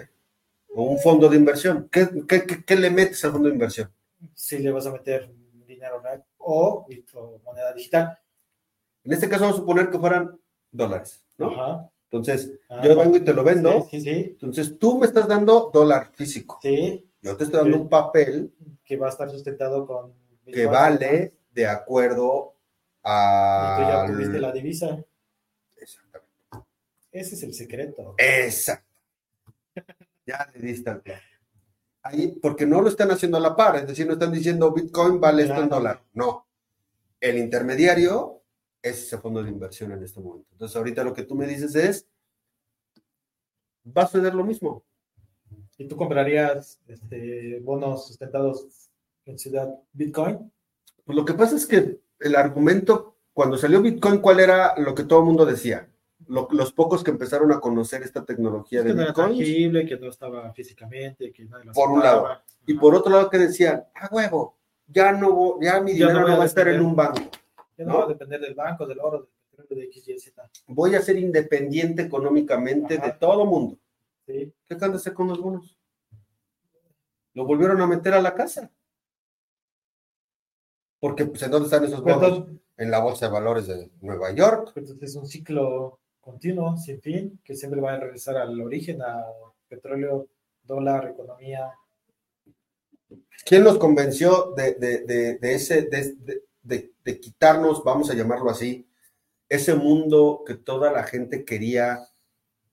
[0.75, 1.87] o un fondo de inversión?
[1.91, 3.91] ¿Qué, qué- qué- qué le metes al fondo de inversión?
[4.33, 5.31] Si le vas a meter
[5.67, 6.85] dinero real o,
[7.45, 8.17] moneda digital.
[9.03, 10.39] En este caso vamos a suponer que fueran
[10.71, 11.51] dólares, ¿no?
[11.51, 11.89] Ajá.
[12.09, 15.27] Entonces, Ah, yo vengo y te lo vendo, Sí, sí, sí, entonces tú me estás
[15.27, 18.53] dando dólar físico, sí, yo te estoy dando un papel
[18.83, 20.13] que va a estar sustentado con
[20.45, 22.52] que vale de acuerdo
[23.05, 25.03] Y tú ya tuviste la divisa.
[25.77, 26.29] Exactamente.
[27.11, 28.15] Ese es el secreto.
[28.17, 28.87] Exacto.
[30.25, 31.19] Ya le diste al clavo.
[32.03, 35.19] ahí, porque no lo están haciendo a la par, es decir, no están diciendo Bitcoin
[35.21, 35.75] vale esto en Claro.
[35.75, 36.03] dólar.
[36.13, 36.47] No.
[37.19, 38.41] El intermediario
[38.81, 40.47] es ese fondo de inversión en este momento.
[40.51, 42.07] Entonces, ahorita lo que tú me dices es,
[43.85, 44.83] va a suceder lo mismo.
[45.77, 48.89] ¿Y tú comprarías este, bonos sustentados
[49.25, 50.51] en Ciudad Bitcoin?
[51.05, 55.03] Pues lo que pasa es que el argumento, cuando salió Bitcoin, ¿cuál era lo que
[55.03, 55.87] todo el mundo decía?
[56.27, 59.27] Lo- los pocos que empezaron a conocer esta tecnología Es de no era Bitcoin.
[59.37, 62.27] tangible, que no estaba físicamente, que nadie lo Por un lado.
[62.65, 64.57] Y por otro lado que decían, ah, huevo,
[64.87, 67.21] ya no, ya mi Ya no dinero no, a va a estar en un banco.
[67.77, 70.49] Ya no, va a depender del banco, del oro, del petróleo, de X, Y, Z.
[70.67, 73.07] Voy a ser independiente económicamente Ajá.
[73.07, 73.77] de todo mundo.
[74.25, 74.53] ¿sí?
[74.65, 75.77] ¿Qué acaban de hacer con los bonos?
[77.33, 78.71] Lo volvieron a meter a la casa.
[81.03, 82.45] Porque, pues, ¿en dónde están esos bonos?
[82.77, 84.71] En la Bolsa de Valores de Nueva York.
[84.77, 89.25] entonces es un ciclo continuo, sin fin, que siempre va a regresar al origen, a
[89.67, 90.27] petróleo,
[90.63, 91.73] dólar, economía.
[93.45, 98.13] ¿Quién nos convenció de, de- de- de ese, de, de- de- de quitarnos, vamos a
[98.13, 98.87] llamarlo así,
[99.49, 101.99] ese mundo que toda la gente quería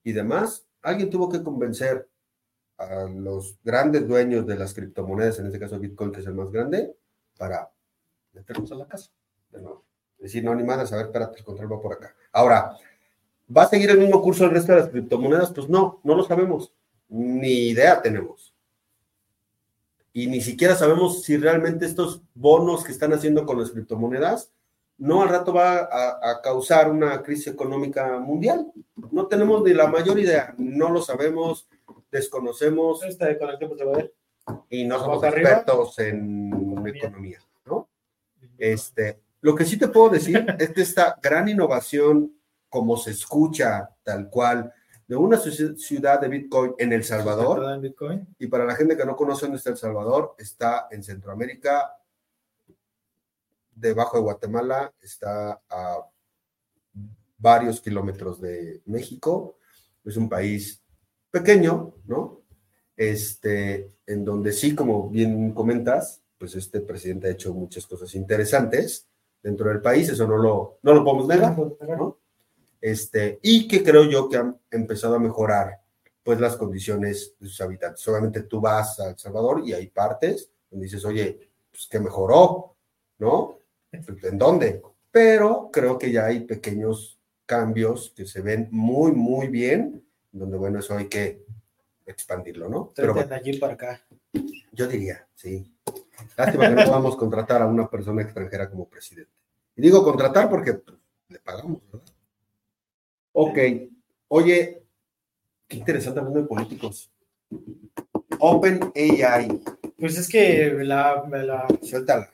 [0.05, 0.65] y demás?
[0.83, 2.09] Alguien tuvo que convencer
[2.79, 6.53] a los grandes dueños de las criptomonedas, en este caso Bitcoin, que es el más
[6.53, 6.95] grande,
[7.37, 7.69] para
[8.33, 9.11] meternos a la casa.
[9.51, 9.85] de nuevo.
[10.19, 12.15] Decir, no, ni madres, a ver, espérate, el control va por acá.
[12.33, 12.77] Ahora,
[13.57, 15.51] ¿va a seguir el mismo curso el resto de las criptomonedas?
[15.53, 16.73] Pues no, no lo sabemos.
[17.09, 18.55] Ni idea tenemos
[20.13, 24.51] y ni siquiera sabemos si realmente estos bonos que están haciendo con las criptomonedas
[24.99, 28.71] no al rato va a, a causar una crisis económica mundial.
[29.11, 31.67] No tenemos ni la mayor idea, no lo sabemos,
[32.13, 34.13] desconocemos Este, con el tiempo se va a ver.
[34.69, 37.50] y no somos expertos en economía, ¿no?
[38.61, 42.33] Este, lo que sí te puedo decir es que esta gran innovación,
[42.69, 44.73] como se escucha tal cual,
[45.09, 48.29] de una ci- ciudad de Bitcoin en El Salvador, Todo en Bitcoin.
[48.39, 51.97] y para la gente que no conoce dónde está El Salvador, está en Centroamérica,
[53.75, 56.07] debajo de Guatemala, está a
[57.39, 59.57] varios kilómetros de México.
[60.05, 60.83] Es un país
[61.31, 62.43] pequeño, ¿no?
[62.97, 69.07] Este, en donde sí, como bien comentas, pues este presidente ha hecho muchas cosas interesantes
[69.43, 72.17] dentro del país, eso no lo, no lo podemos negar, ¿no?
[72.81, 75.83] Este, y que creo yo que han empezado a mejorar
[76.23, 78.09] pues las condiciones de sus habitantes.
[78.09, 82.75] Obviamente tú vas a El Salvador y hay partes donde dices, oye, pues que mejoró,
[83.19, 83.59] ¿no?
[83.93, 84.81] ¿En dónde?
[85.11, 90.79] Pero creo que ya hay pequeños cambios que se ven muy, muy bien, donde bueno,
[90.79, 91.45] eso hay que
[92.07, 92.93] expandirlo, ¿no?
[92.95, 94.07] Pero Tráete bueno, a Nayib para acá.
[94.73, 95.71] yo diría, sí.
[96.37, 99.33] Lástima que no podamos contratar a una persona extranjera como presidente.
[99.77, 100.97] Y digo contratar porque pues,
[101.29, 102.07] le pagamos, ¿verdad?
[103.33, 103.59] Ok.
[104.29, 104.83] Oye,
[105.69, 107.11] qué interesante hablando de políticos.
[108.39, 109.61] Open AI.
[109.99, 112.31] Pues es que la, la, Suéltala.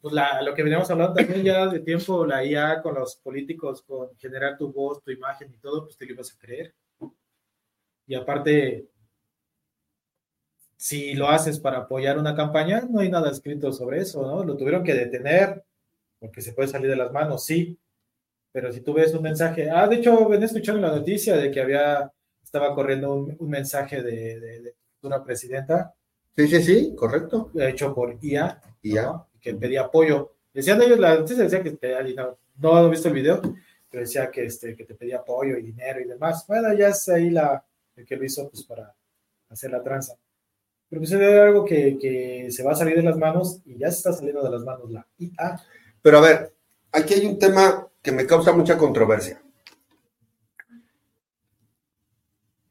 [0.00, 3.82] pues la- lo que veníamos hablando también ya de tiempo, la IA con los políticos,
[3.82, 6.74] con generar tu voz, tu imagen y todo, pues te lo ibas a creer.
[8.06, 8.88] Y aparte,
[10.76, 14.44] si lo haces para apoyar una campaña, no hay nada escrito sobre eso, ¿no?
[14.44, 15.64] Lo tuvieron que detener
[16.18, 17.78] porque se puede salir de las manos, sí.
[18.52, 21.60] Pero si tú ves un mensaje, ah, de hecho, venía escuchando la noticia de que
[21.60, 22.10] había,
[22.42, 25.94] estaba corriendo un, un mensaje de, de, de futura presidenta
[26.36, 27.50] Sí, sí, sí, correcto.
[27.58, 28.60] hecho por IA.
[28.82, 29.28] ¿no?
[29.40, 30.34] que pedía apoyo.
[30.52, 33.40] Decían ellos, la noticia decía que te, no, no he visto el video,
[33.90, 36.44] pero decía que, este, que te pedía apoyo y dinero y demás.
[36.46, 38.94] Bueno, ya es ahí la, el que lo hizo pues, para
[39.48, 40.16] hacer la tranza.
[40.88, 43.90] Pero pues es algo que, que se va a salir de las manos y ya
[43.90, 45.60] se está saliendo de las manos la IA.
[46.02, 46.54] Pero a ver,
[46.92, 49.40] aquí hay un tema que me causa mucha controversia.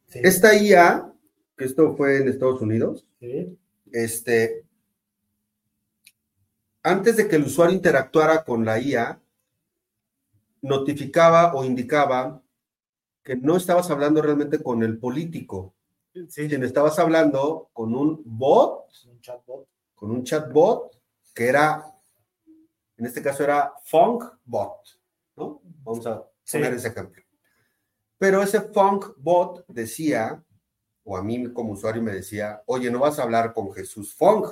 [0.07, 1.13] Sí, Esta IA,
[1.57, 3.57] que esto fue en Estados Unidos, sí,
[3.91, 4.65] este,
[6.83, 9.19] antes de que el usuario interactuara con la IA,
[10.61, 12.41] notificaba o indicaba
[13.23, 15.74] que no estabas hablando realmente con el político,
[16.29, 19.67] sí, estabas hablando con un bot, un chatbot.
[19.95, 20.99] con un chatbot,
[21.33, 21.83] que era,
[22.97, 24.99] en este caso era FunkBot,
[25.37, 25.61] ¿no?
[25.83, 26.57] Vamos a Sí.
[26.57, 27.23] poner ese ejemplo.
[28.17, 30.43] Pero ese FunkBot decía,
[31.03, 34.47] o a mí como usuario me decía, oye, no vas a hablar con Jesús Funk,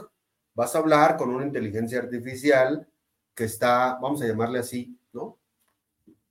[0.54, 2.88] vas a hablar con una inteligencia artificial
[3.36, 5.38] que está, vamos a llamarle así, ¿no?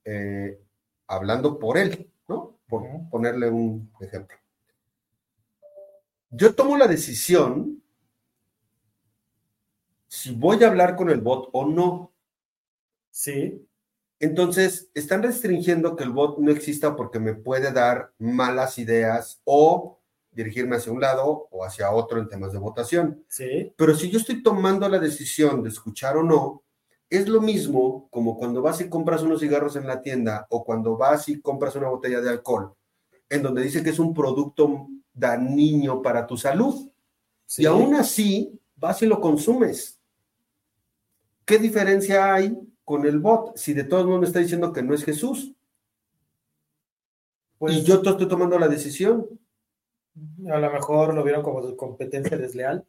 [0.05, 0.61] Eh,
[1.07, 2.59] hablando por él, ¿no?
[2.68, 4.37] Por ponerle un ejemplo.
[6.33, 7.83] Yo tomo la decisión
[10.09, 12.12] si voy a hablar con el bot o no.
[13.11, 13.66] Sí,
[14.18, 20.01] Entonces, están restringiendo que el bot no exista porque me puede dar malas ideas o
[20.30, 23.24] dirigirme hacia un lado o hacia otro en temas de votación.
[23.28, 23.72] Sí.
[23.76, 26.62] Pero si yo estoy tomando la decisión de escuchar o no,
[27.11, 30.97] es lo mismo como cuando vas y compras unos cigarros en la tienda o cuando
[30.97, 32.74] vas y compras una botella de alcohol,
[33.28, 36.90] en donde dice que es un producto dañino para tu salud.
[37.46, 37.62] sí.
[37.62, 40.00] Y aún así, vas y lo consumes.
[41.44, 44.94] ¿Qué diferencia hay con el bot si de todos modos me está diciendo que no
[44.94, 45.54] es Jesús?
[47.58, 49.26] Pues, y yo to- estoy tomando la decisión.
[50.50, 52.84] a lo mejor lo vieron como competencia desleal,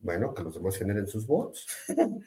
[0.00, 1.66] Bueno, que los demás generen sus bots.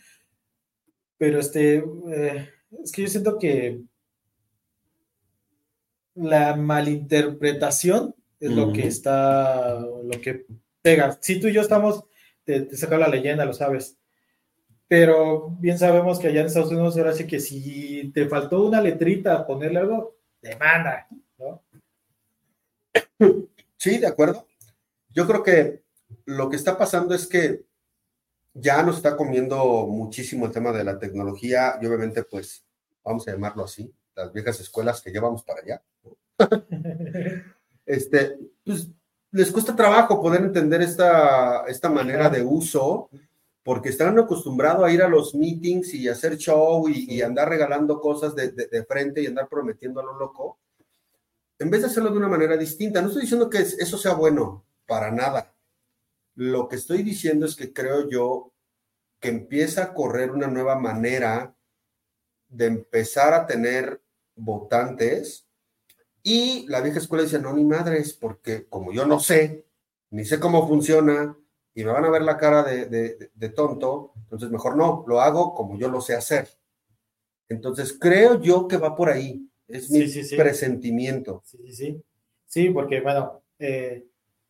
[1.17, 1.77] pero este,
[2.09, 2.49] eh,
[2.83, 3.81] es que yo siento que
[6.15, 10.45] la malinterpretación es lo que está, lo que
[10.81, 11.17] pega.
[11.21, 12.03] Si tú y yo estamos,
[12.43, 13.97] te, te saca la leyenda, lo sabes.
[14.87, 18.81] Pero bien sabemos que allá en Estados Unidos ahora sí que si te faltó una
[18.81, 21.63] letrita, ponerle algo, demanda, ¿no?
[23.77, 24.45] Sí, de acuerdo.
[25.09, 25.83] Yo creo que
[26.25, 27.63] lo que está pasando es que
[28.53, 32.65] ya nos está comiendo muchísimo el tema de la tecnología y obviamente, pues,
[33.03, 35.81] vamos a llamarlo así, las viejas escuelas que llevamos para allá.
[37.85, 38.87] Este, pues,
[39.31, 43.09] les cuesta trabajo poder entender esta, esta manera de uso
[43.63, 47.99] porque están acostumbrados a ir a los meetings y hacer show y, y andar regalando
[48.01, 50.57] cosas de, de- de frente y andar prometiendo a lo loco,
[51.59, 53.01] en vez de hacerlo de una manera distinta.
[53.01, 55.53] No estoy diciendo que es- eso sea bueno, para nada.
[56.35, 58.51] Lo que estoy diciendo es que creo yo
[59.19, 61.53] que empieza a correr una nueva manera
[62.49, 64.01] de empezar a tener
[64.35, 65.45] votantes
[66.23, 69.65] y la vieja escuela dice, no, ni madres, porque como yo no sé,
[70.11, 71.37] ni sé cómo funciona,
[71.73, 75.21] y me van a ver la cara de, de- de tonto, entonces mejor no, lo
[75.21, 76.49] hago como yo lo sé hacer.
[77.49, 80.35] Entonces creo yo que va por ahí, es mi Sí, sí, sí.
[80.37, 81.41] presentimiento.
[81.45, 82.03] Sí, sí, sí.
[82.47, 84.05] Sí, porque bueno, eh,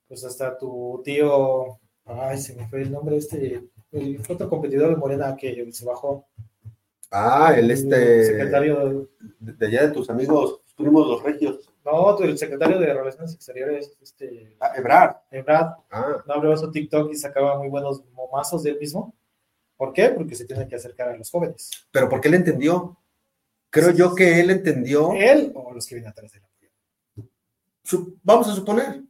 [0.07, 4.95] pues hasta tu tío, ay, se me fue el nombre este, el otro competidor de
[4.95, 6.25] Morena que se bajó.
[7.11, 9.07] Ah, el este, secretario,
[9.39, 11.69] de, de allá de tus amigos, primos los regios.
[11.85, 15.15] no, el secretario de Relaciones Exteriores, este, Ah, Ebrard.
[15.31, 19.15] Ebrard, Ah, no abrió su TikTok y sacaba muy buenos momazos de él mismo.
[19.77, 20.09] ¿Por qué?
[20.09, 21.69] Porque se tiene que acercar a los jóvenes.
[21.91, 22.97] pero porque él entendió.
[23.69, 25.13] Creo yo que él entendió.
[25.13, 26.45] Él o los que vienen atrás de él.
[28.23, 29.01] Vamos a suponer,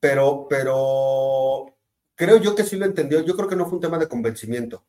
[0.00, 1.74] pero, pero
[2.14, 3.20] creo yo que sí lo entendió.
[3.24, 4.84] Yo creo que no fue un tema de convencimiento.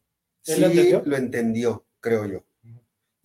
[0.45, 1.01] ¿Él Sí lo entendió?
[1.05, 2.43] lo entendió, creo yo.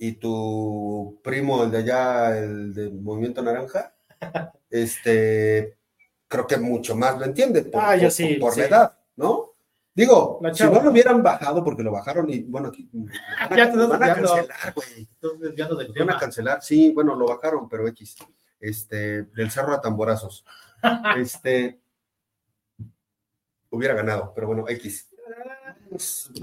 [0.04, 3.94] Y tu primo, el de allá, el del Movimiento Naranja,
[4.68, 5.76] este,
[6.26, 9.50] creo que mucho más lo entiende por, Ah, yo por- sí, por la edad, ¿no?
[9.94, 13.12] Digo, si no lo hubieran bajado porque lo bajaron y bueno, aquí van
[13.52, 15.08] a, Ya te van a cancelar, güey.
[15.20, 16.18] Van a tema.
[16.18, 18.16] cancelar, sí, bueno, lo bajaron, pero X.
[18.58, 20.44] Este, del cerro a tamborazos.
[21.16, 21.78] Este,
[23.70, 25.11] hubiera ganado, pero bueno, X.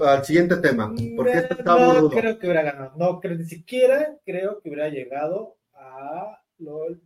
[0.00, 2.92] Al siguiente tema, porque este está no creo que hubiera ganado.
[2.96, 6.98] No creo, ni siquiera creo que hubiera llegado a los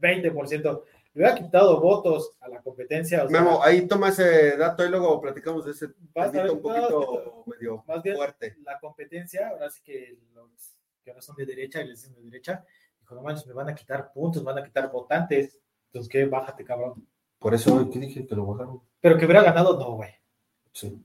[0.00, 0.82] 20%.
[1.14, 3.24] Le hubiera quitado votos a la competencia.
[3.24, 7.44] o sea, Memo, ahí toma ese dato y luego platicamos de ese ver- un poquito
[7.46, 8.56] medio más bien- fuerte.
[8.64, 10.50] la competencia, ahora sí que los
[11.02, 12.64] que ahora son de derecha y les dicen de derecha,
[13.00, 15.58] dijo, no manches, me van a quitar puntos, me van a quitar votantes.
[15.86, 16.24] Entonces, ¿qué?
[16.26, 17.06] Bájate, cabrón.
[17.38, 18.26] Por eso, ¿qué dije?
[18.26, 18.82] Que lo bajaron.
[19.00, 20.10] Pero que hubiera ganado, no, güey.
[20.76, 21.02] Sí.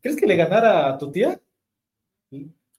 [0.00, 1.40] ¿Crees que le ganara a tu tía?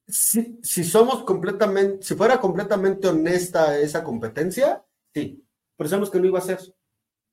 [0.06, 4.84] Si, si somos completamente, si fuera completamente honesta esa competencia,
[5.14, 5.42] sí.
[5.78, 6.60] Pero sabemos que no iba a ser.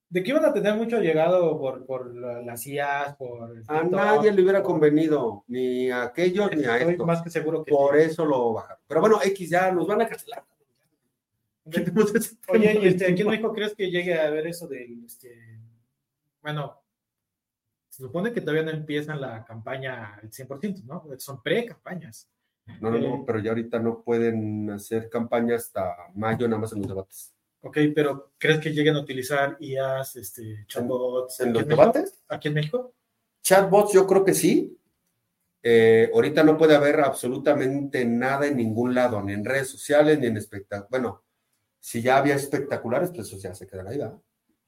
[0.08, 3.50] De que iban a tener mucho llegado por, por la- las IAs, por...
[3.56, 7.06] el A nadie le hubiera por- convenido, ni a aquellos ni a Estoy estos.
[7.06, 8.02] más que seguro que Por sí.
[8.04, 8.78] eso lo bajaron.
[8.86, 10.44] Pero bueno, X ya nos van a cancelar.
[12.48, 13.28] Oye, y este, ¿aquí en.
[13.28, 15.58] México crees que llegue a haber eso del, este,
[16.42, 16.79] bueno,
[18.00, 21.04] se supone que todavía no empiezan la campaña al 100%, ¿no?
[21.18, 22.30] Son pre-campañas.
[22.80, 23.00] No, no, Eh.
[23.02, 27.34] no, pero ya ahorita no pueden hacer campaña hasta mayo nada más en los debates.
[27.60, 31.40] Ok, pero ¿crees que lleguen a utilizar IAs, este, chatbots?
[31.40, 31.82] ¿En los México?
[31.82, 32.22] debates?
[32.28, 32.94] ¿Aquí en México?
[33.42, 34.78] Chatbots yo creo que sí.
[35.62, 40.26] Eh, ahorita no puede haber absolutamente nada en ningún lado, ni en redes sociales, ni
[40.28, 40.88] en espectáculos.
[40.88, 41.22] Bueno,
[41.78, 44.18] si ya había espectaculares, pues eso ya se quedan ahí, ¿verdad?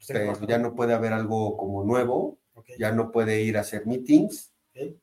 [0.07, 2.42] Pero ya no puede haber algo como nuevo,
[2.79, 4.53] Ya no puede ir a hacer meetings.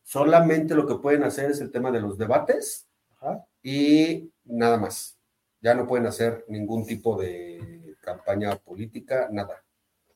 [0.03, 2.87] Solamente lo que pueden hacer es el tema de los debates
[3.17, 3.45] Ajá.
[3.61, 5.17] y nada más.
[5.61, 9.63] Ya no pueden hacer ningún tipo de campaña política, nada.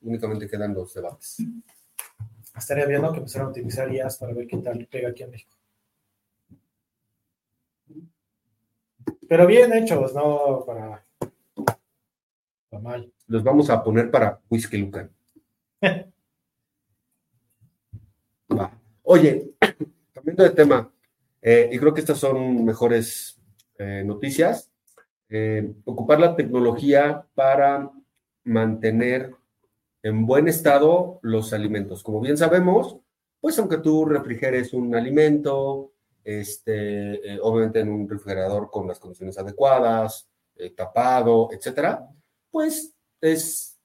[0.02, 1.38] Únicamente quedan los debates.
[2.56, 3.12] Estaría bien, ¿no?
[3.12, 5.58] Que empezaran a utilizar IAs para ver qué tal pega aquí en México.
[9.28, 11.06] Pero bien hechos, no para,
[12.70, 13.14] para mal.
[13.28, 15.12] Los vamos a poner para Whisky Lucan.
[19.16, 19.54] Oye,
[20.12, 20.92] cambiando de tema,
[21.40, 23.40] eh, y creo que estas son mejores
[23.78, 24.72] eh, noticias,
[25.30, 27.92] eh, ocupar la tecnología para
[28.44, 29.36] mantener
[30.02, 32.02] en buen estado los alimentos.
[32.02, 32.98] Como bien sabemos,
[33.40, 35.92] pues aunque tú refrigeres un alimento,
[36.24, 40.28] este, obviamente en un refrigerador con las condiciones adecuadas,
[40.76, 42.10] tapado, etcétera,
[42.50, 43.80] pues es,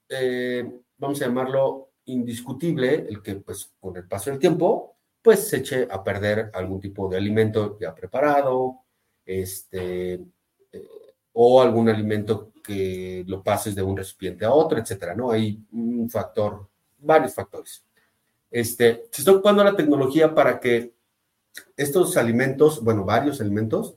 [0.97, 5.89] vamos a llamarlo, indiscutible el que, pues, con el paso del tiempo, pues se eche
[5.91, 8.81] a perder algún tipo de alimento ya preparado,
[9.25, 10.89] este, eh,
[11.33, 15.31] o algún alimento que lo pases de un recipiente a otro, etcétera, ¿no?
[15.31, 17.85] Hay un factor, varios factores.
[18.51, 20.93] Este, se está ocupando la tecnología para que
[21.77, 23.97] estos alimentos, bueno, varios alimentos,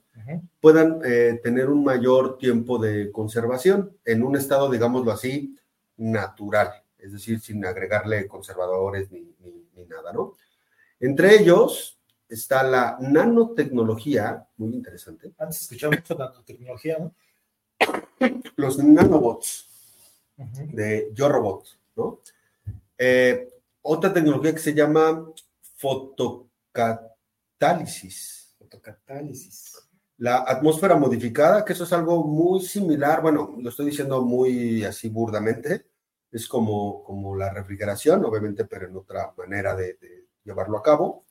[0.59, 5.57] puedan eh, tener un mayor tiempo de conservación en un estado, digámoslo así,
[5.97, 9.35] natural, es decir, sin agregarle conservadores ni,
[9.75, 10.35] ni nada, ¿no?
[11.01, 11.99] Entre ellos
[12.29, 15.33] está la nanotecnología, muy interesante.
[15.39, 17.15] Antes escuchaba mucho nanotecnología, ¿no?
[18.55, 19.67] Los nanobots
[20.37, 22.21] de Yo Robot, ¿no?
[22.95, 25.27] Eh, otra tecnología que se llama
[25.75, 28.53] fotocatálisis.
[28.59, 29.89] Fotocatálisis.
[30.19, 35.09] La atmósfera modificada, que eso es algo muy similar, bueno, lo estoy diciendo muy así
[35.09, 35.87] burdamente,
[36.31, 39.97] es como, como la refrigeración, obviamente, pero en otra manera de
[40.43, 41.25] llevarlo a cabo.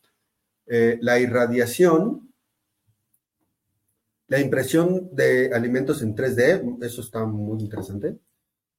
[0.67, 2.33] Eh, la irradiación,
[4.29, 8.19] la impresión de alimentos en 3D, eso está muy interesante.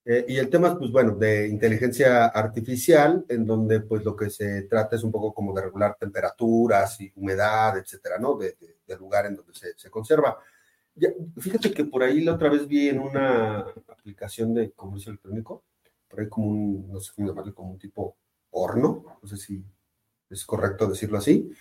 [0.04, 4.64] Eh, y el tema, pues bueno, de inteligencia artificial, en donde pues lo que se
[4.64, 8.36] trata es un poco como de regular temperaturas y humedad, etcétera, ¿no?
[8.36, 8.58] De,
[8.88, 10.38] del lugar en donde se, se conserva.
[11.38, 15.64] fíjate que por ahí la otra vez vi en una aplicación de comercio electrónico,
[16.10, 18.16] por ahí como un, no sé cómo llamarlo, como un tipo
[18.52, 19.64] horno, no sé si
[20.32, 21.52] es correcto decirlo así.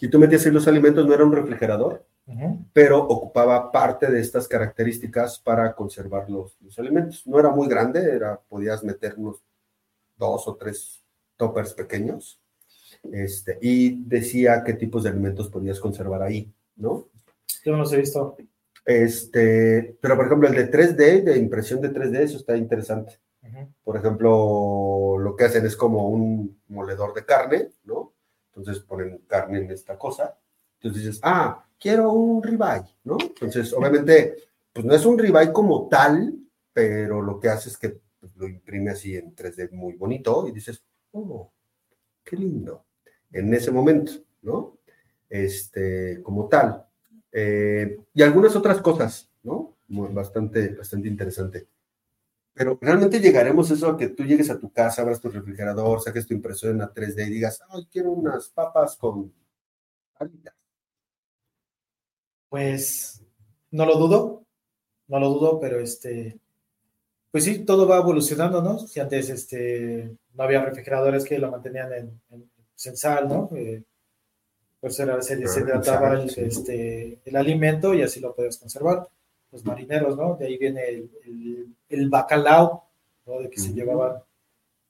[0.00, 2.04] Y tú metías ahí los alimentos, no era un refrigerador,
[2.72, 7.26] pero ocupaba parte de estas características para conservar los, alimentos.
[7.26, 9.42] No era muy grande, era, podías meter unos
[10.16, 11.02] dos o tres
[11.36, 12.40] toppers pequeños.
[13.12, 17.08] Este, y decía qué tipos de alimentos podías conservar ahí, ¿no?
[17.64, 18.36] Yo no los he visto.
[18.84, 23.18] Este, pero por ejemplo, el de 3D, de impresión de 3D, eso está interesante.
[23.84, 28.12] Por ejemplo, lo que hacen es como un moledor de carne, ¿no?
[28.56, 30.38] Entonces ponen carne en esta cosa,
[30.74, 33.18] entonces dices, ah, quiero un ribeye, ¿no?
[33.20, 34.36] Entonces, obviamente,
[34.72, 36.34] pues no es un ribeye como tal,
[36.72, 40.52] pero lo que hace es que pues, lo imprime así en 3D muy bonito y
[40.52, 40.82] dices,
[41.12, 41.52] oh,
[42.24, 42.84] qué lindo,
[43.32, 44.78] en ese momento, ¿no?
[45.28, 46.86] Este, como tal.
[47.32, 49.76] Eh, y algunas otras cosas, ¿no?
[49.88, 51.66] Bastante, bastante interesante.
[52.56, 56.00] Pero realmente llegaremos a eso a que tú llegues a tu casa, abras tu refrigerador,
[56.00, 59.30] saques tu impresora en la 3D y digas, ay, quiero unas papas con
[62.48, 63.22] Pues
[63.72, 64.46] no lo dudo,
[65.08, 66.38] no lo dudo, pero este,
[67.30, 68.78] pues sí, todo va evolucionando, ¿no?
[68.78, 72.50] Si antes este, no había refrigeradores que lo mantenían en, en,
[72.96, 73.50] sal, ¿no?
[73.54, 73.82] Eh,
[74.80, 79.06] pues era, se deshidrataba el, este, el alimento y así lo podías conservar
[79.52, 80.36] los marineros, ¿no?
[80.36, 81.75] De ahí viene el, el,
[82.08, 82.84] bacalao,
[83.26, 83.40] ¿no?
[83.40, 84.22] De que se llevaban,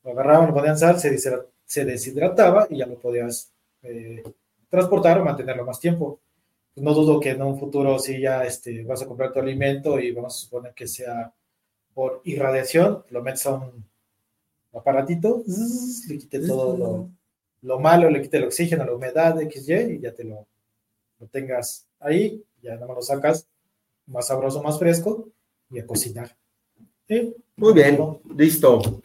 [0.05, 4.23] lo agarraban, lo ponían sal, se, se deshidrataba y ya lo podías eh,
[4.69, 6.21] transportar o mantenerlo más tiempo.
[6.75, 9.99] Pues no dudo que en un futuro si ya este, vas a comprar tu alimento
[9.99, 11.33] y vamos a suponer que sea
[11.95, 13.85] por irradiación, lo metes a un
[14.75, 15.43] aparatito,
[16.09, 17.11] le quite todo lo,
[17.63, 20.47] lo, malo, le quite el oxígeno, la humedad, XY, y ya te lo,
[21.19, 23.47] lo tengas ahí, ya nada más lo sacas
[24.07, 25.29] más sabroso, más fresco
[25.71, 26.37] y a cocinar.
[27.09, 27.99] Muy bien,
[28.37, 29.01] listo.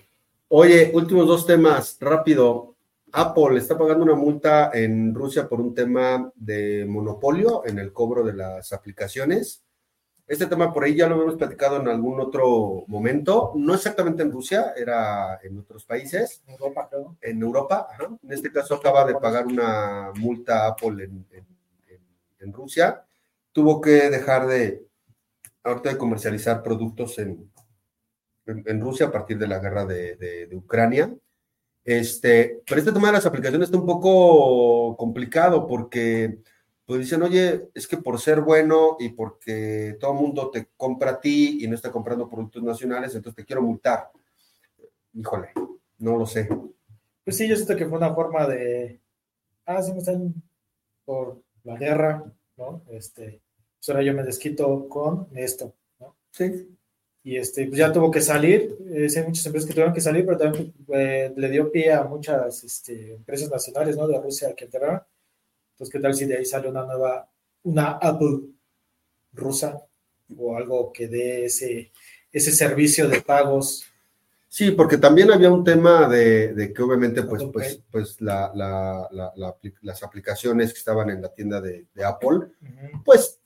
[0.48, 2.74] Oye, últimos dos temas, rápido.
[3.12, 8.24] Apple está pagando una multa en Rusia por un tema de monopolio en el cobro
[8.24, 9.64] de las aplicaciones.
[10.26, 14.32] Este tema por ahí ya lo hemos platicado en algún otro momento, no exactamente en
[14.32, 16.42] Rusia, era en otros países.
[16.48, 16.90] En Europa,
[17.22, 17.88] En Europa,
[18.24, 21.26] En este caso acaba de pagar una multa Apple en,
[22.40, 23.04] en Rusia.
[23.52, 24.88] Tuvo que dejar de,
[25.64, 27.51] ahorita de comercializar productos en,
[28.52, 31.14] en, Rusia a partir de la guerra de, de, Ucrania.
[31.84, 36.40] Este, pero este tema de las aplicaciones está un poco complicado porque
[36.86, 41.12] pues dicen, oye, es que por ser bueno y porque todo el mundo te compra
[41.12, 44.12] a ti y no está comprando productos nacionales, entonces te quiero multar.
[45.14, 45.52] Híjole,
[46.00, 46.50] no lo sé.
[47.24, 49.00] Pues sí, yo siento que fue una forma de,
[49.66, 50.34] ah, sí me están
[51.06, 52.26] por la guerra,
[52.58, 52.84] ¿no?
[52.90, 53.42] Este,
[53.78, 56.16] pues ahora yo me desquito con esto, ¿no?
[56.32, 56.78] Sí.
[57.24, 58.76] Y este, pues ya tuvo que salir.
[58.90, 62.04] Eh, hay muchas empresas que tuvieron que salir, pero también eh, le dio pie a
[62.04, 64.08] muchas este, empresas nacionales ¿no?
[64.08, 65.02] de Rusia que entraron.
[65.74, 67.30] Entonces, ¿qué tal si de ahí sale una nueva,
[67.64, 68.40] una Apple
[69.34, 69.82] rusa
[70.38, 71.92] o algo que dé ese,
[72.32, 73.86] ese servicio de pagos?
[74.48, 78.52] Sí, porque también había un tema de, que obviamente pues, pues, pues la,
[79.82, 82.48] las aplicaciones que estaban en la tienda de, Apple,
[83.06, 83.41] pues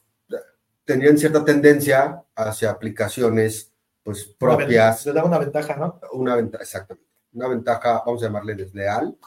[0.85, 3.73] tenían cierta tendencia hacia aplicaciones
[4.03, 5.05] pues propias.
[5.05, 5.99] Le da una ventaja, ¿no?
[6.13, 7.09] Una ventaja, exactamente.
[7.33, 9.17] Una ventaja, vamos a llamarle desleal.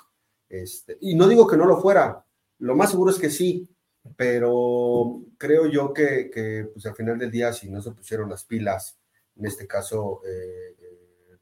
[0.49, 2.25] Este, y no digo que no lo fuera,
[2.61, 3.69] lo más seguro es que sí,
[4.17, 8.45] pero creo yo que, que pues al final del día, si no se pusieron las
[8.45, 8.99] pilas,
[9.37, 10.75] en este caso eh,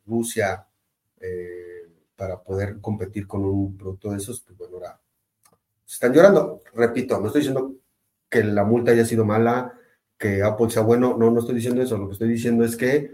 [0.07, 0.67] Rusia,
[1.21, 5.01] eh, para poder competir con un producto de esos, pues bueno, ahora
[5.87, 6.63] están llorando.
[6.75, 7.75] Repito, no estoy diciendo
[8.29, 9.79] que la multa haya sido mala,
[10.19, 13.13] que Apple sea bueno, no, no estoy diciendo eso, lo que estoy diciendo es que,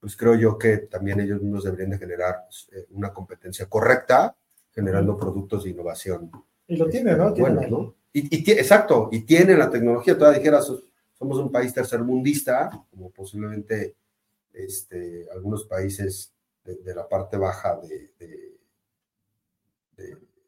[0.00, 4.36] pues creo yo que también ellos mismos deberían de generar eh, una competencia correcta,
[4.72, 6.30] generando productos de innovación.
[6.66, 7.34] Y lo tiene, ¿no?
[7.34, 7.94] Bueno, ¿no?
[8.12, 10.70] Y, exacto, y tiene la tecnología, todavía dijeras,
[11.14, 13.96] somos un país tercermundista, como posiblemente
[14.52, 16.32] este, algunos países
[16.64, 18.52] de, la parte baja de, de,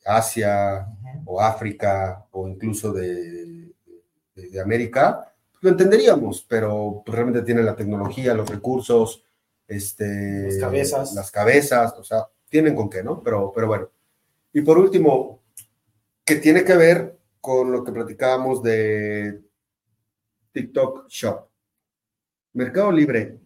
[0.04, 0.86] Asia
[1.24, 3.72] o África o incluso de,
[4.62, 5.33] América,
[5.64, 9.24] lo entenderíamos, pero pues, realmente tiene la tecnología, los recursos,
[9.66, 11.14] este, las cabezas.
[11.14, 13.22] Las cabezas, o sea, tienen con qué, ¿no?
[13.22, 13.88] Pero, pero bueno.
[14.52, 15.40] Y por último,
[16.22, 19.42] que tiene que ver con lo que platicábamos de
[20.52, 21.48] TikTok Shop.
[22.52, 23.38] Mercado Libre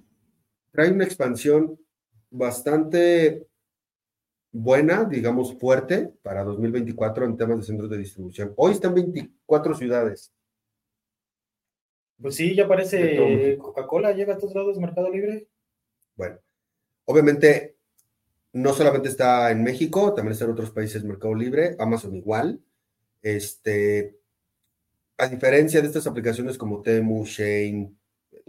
[0.72, 1.78] trae una expansión
[2.30, 3.46] bastante
[4.50, 8.54] buena, digamos fuerte, para 2024 en temas de centros de distribución.
[8.56, 10.32] Hoy están 24 ciudades.
[12.20, 15.46] Pues sí, ya parece Coca-Cola, llega a todos lados Mercado Libre.
[16.16, 16.38] Bueno,
[17.04, 17.76] obviamente
[18.52, 22.60] no solamente está en México, también está en otros países Mercado Libre, Amazon igual.
[23.22, 24.18] Este,
[25.16, 27.92] a diferencia de estas aplicaciones como Temu, Shane,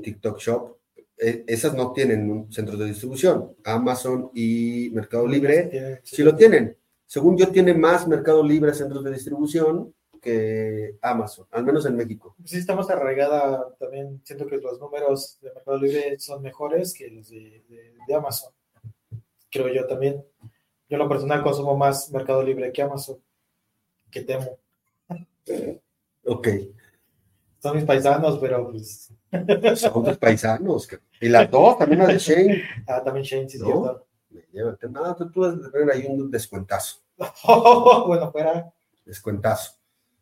[0.02, 0.78] TikTok Shop,
[1.18, 3.56] e, esas no tienen un centro de distribución.
[3.66, 6.78] Amazon y Mercado Libre sí, lo tienen.
[7.06, 12.36] Según yo, tiene más Mercado Libre centros de distribución que Amazon, al menos en México.
[12.44, 14.22] Sí, estamos arraigada también.
[14.24, 17.64] Siento que los números de Mercado Libre son mejores que los de,
[18.16, 18.54] Amazon.
[19.50, 20.24] Creo yo también.
[20.90, 23.18] Yo, en lo personal, consumo más Mercado Libre que Amazon,
[24.12, 24.58] que temo.
[26.26, 26.48] Ok.
[27.62, 29.12] Son mis paisanos, pero pues.
[29.76, 30.88] Son tus paisanos.
[31.20, 32.64] Y las dos, también las de Shane.
[32.88, 34.06] Ah, también Shane, sí, ¿No?
[34.52, 34.90] cierto.
[34.90, 37.02] No, tú, tú vas a tener ahí un descuentazo.
[38.08, 38.72] bueno, fuera.
[39.06, 39.79] Descuentazo.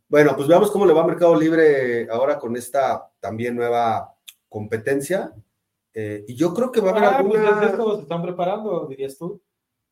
[0.09, 4.15] Bueno, pues veamos cómo le va a Mercado Libre ahora con esta también nueva
[4.47, 5.33] competencia.
[5.93, 7.95] Eh, y yo creo que va a haber ah, pues alguna...
[7.95, 9.41] se están preparando, dirías tú.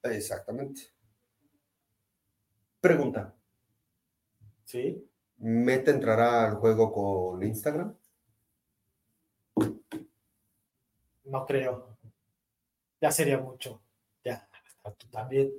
[0.04, 0.82] Exactamente.
[2.80, 3.34] Pregunta.
[4.64, 5.06] Sí.
[5.38, 7.96] ¿Meta entrará al juego con Instagram?
[11.26, 11.98] No creo.
[13.02, 13.82] Ya sería mucho.
[14.24, 14.48] Ya,
[14.98, 15.52] tú también.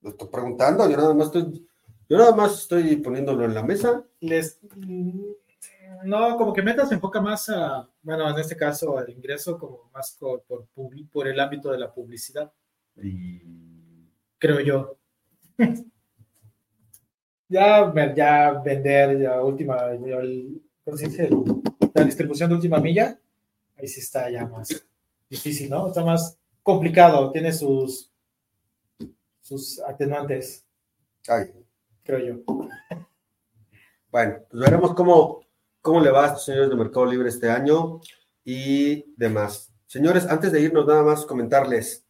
[0.00, 1.68] Lo estoy preguntando, yo nada más estoy
[2.08, 4.04] yo nada más estoy poniéndolo en la mesa.
[4.20, 4.60] Les,
[6.04, 9.90] no, como que Meta se enfoca más a, bueno, en este caso al ingreso, como
[9.92, 10.44] más por,
[11.10, 12.52] por, el ámbito de la publicidad.
[13.02, 13.40] Y...
[14.38, 14.98] Creo yo.
[17.48, 19.78] ya, ya vender, ya última,
[20.84, 21.30] ¿cómo se dice?
[21.94, 23.18] La distribución de última milla,
[23.76, 24.68] ahí sí está ya más
[25.28, 25.88] difícil, ¿no?
[25.88, 28.10] Está más complicado, tiene sus,
[29.40, 30.64] sus atenuantes.
[31.26, 31.50] Ay,
[32.06, 32.56] creo yo.
[34.10, 35.40] Bueno, pues veremos cómo,
[35.82, 38.00] cómo le va a estos señores de Mercado Libre este año
[38.44, 39.72] y demás.
[39.86, 42.06] Señores, antes de irnos, nada más comentarles.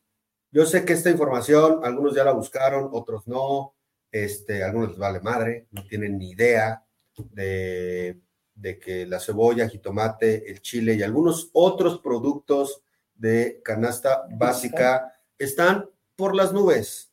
[0.53, 3.75] Yo sé que esta información, algunos ya la buscaron, otros no.
[4.13, 6.85] Este, algunos les vale madre, no tienen ni idea
[7.33, 8.21] de,
[8.55, 12.83] de que la cebolla, jitomate, el chile y algunos otros productos
[13.15, 17.06] de canasta básica están por las nubes.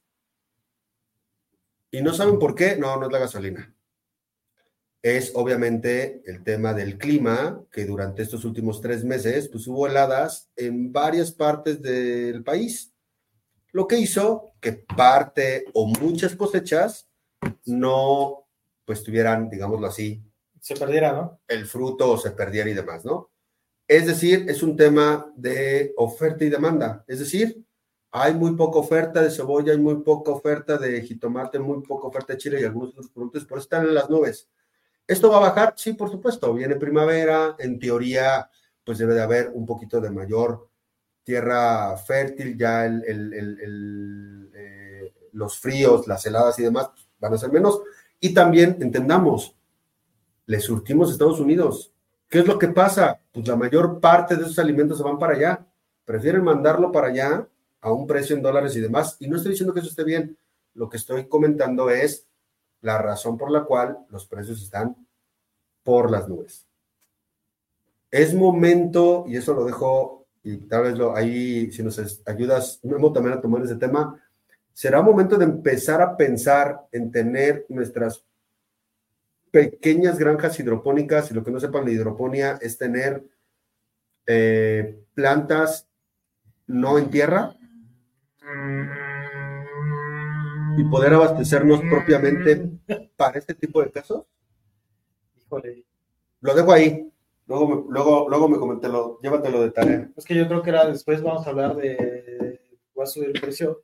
[1.94, 3.72] Y no saben por qué, no, no es la gasolina.
[5.04, 10.50] Es obviamente el tema del clima, que durante estos últimos tres meses, pues hubo heladas
[10.56, 12.92] en varias partes del país,
[13.74, 17.08] lo que hizo que parte o muchas cosechas
[17.66, 18.48] no,
[18.86, 20.24] pues tuvieran, digámoslo así,
[20.60, 21.42] se perdiera, ¿no?
[21.48, 23.30] El fruto o se perdiera y demás, ¿no?
[23.88, 27.06] Es decir, es un tema de oferta y demanda.
[27.08, 27.64] Es decir,
[28.16, 32.34] hay muy poca oferta de cebolla, hay muy poca oferta de jitomate, muy poca oferta
[32.34, 34.48] de chile y algunos otros productos, por eso están en las nubes.
[35.08, 35.74] ¿Esto va a bajar?
[35.76, 36.54] Sí, por supuesto.
[36.54, 38.48] Viene primavera, en teoría,
[38.86, 40.70] pues debe de haber un poquito de mayor
[41.24, 43.02] tierra fértil, ya eh,
[45.32, 47.82] los fríos, las heladas y demás van a ser menos.
[48.20, 49.56] Y también entendamos,
[50.46, 51.92] le surtimos a Estados Unidos.
[52.30, 53.20] ¿Qué es lo que pasa?
[53.32, 55.66] Pues la mayor parte de esos alimentos se van para allá.
[56.06, 57.48] Prefieren mandarlo para allá
[57.84, 59.18] a un precio en dólares y demás.
[59.20, 60.38] Y no estoy diciendo que eso esté bien.
[60.74, 62.26] Lo que estoy comentando es
[62.82, 64.96] la razón por la cual los precios están
[65.84, 66.66] por las nubes.
[68.10, 73.12] Es momento, y eso lo dejo, y tal vez lo, ahí, si nos ayudas, Memo,
[73.12, 74.20] también a tomar ese tema,
[74.74, 78.24] será momento de empezar a pensar en tener nuestras
[79.52, 83.24] pequeñas granjas hidropónicas, y lo que no sepan, la hidroponía es tener
[84.26, 85.88] eh, plantas
[86.66, 87.58] no en tierra
[90.78, 92.70] y poder abastecernos propiamente
[93.16, 94.24] para este tipo de casos.
[95.38, 95.86] Híjole.
[96.42, 97.10] Lo dejo ahí.
[97.46, 100.10] Luego me, luego, luego me comenté, lo, llévatelo de tarea.
[100.16, 102.62] Es que yo creo que era después vamos a hablar de
[102.98, 103.84] va a subir el precio.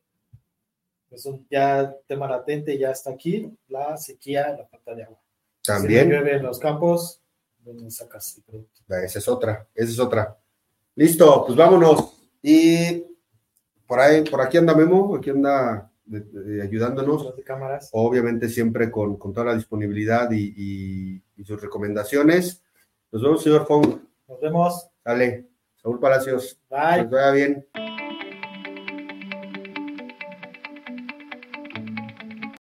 [1.11, 5.19] Es un ya tema latente, ya está aquí, la sequía, la falta de agua.
[5.63, 6.05] También.
[6.05, 7.21] Si llueve en los campos,
[7.59, 8.81] donde sacas el producto.
[8.87, 10.37] Esa es otra, esa es otra.
[10.95, 12.15] Listo, pues vámonos.
[12.41, 13.03] Y
[13.89, 17.35] por ahí, por aquí anda Memo, aquí anda de, de, ayudándonos.
[17.35, 17.89] De cámaras.
[17.91, 22.63] Obviamente siempre con, con toda la disponibilidad y, y, y, sus recomendaciones.
[23.11, 23.97] Nos vemos, señor Fong.
[24.27, 24.89] Nos vemos.
[25.03, 25.47] Dale,
[25.81, 26.59] Saúl Palacios.
[26.69, 27.09] Bye.
[27.09, 27.88] Que vaya bien.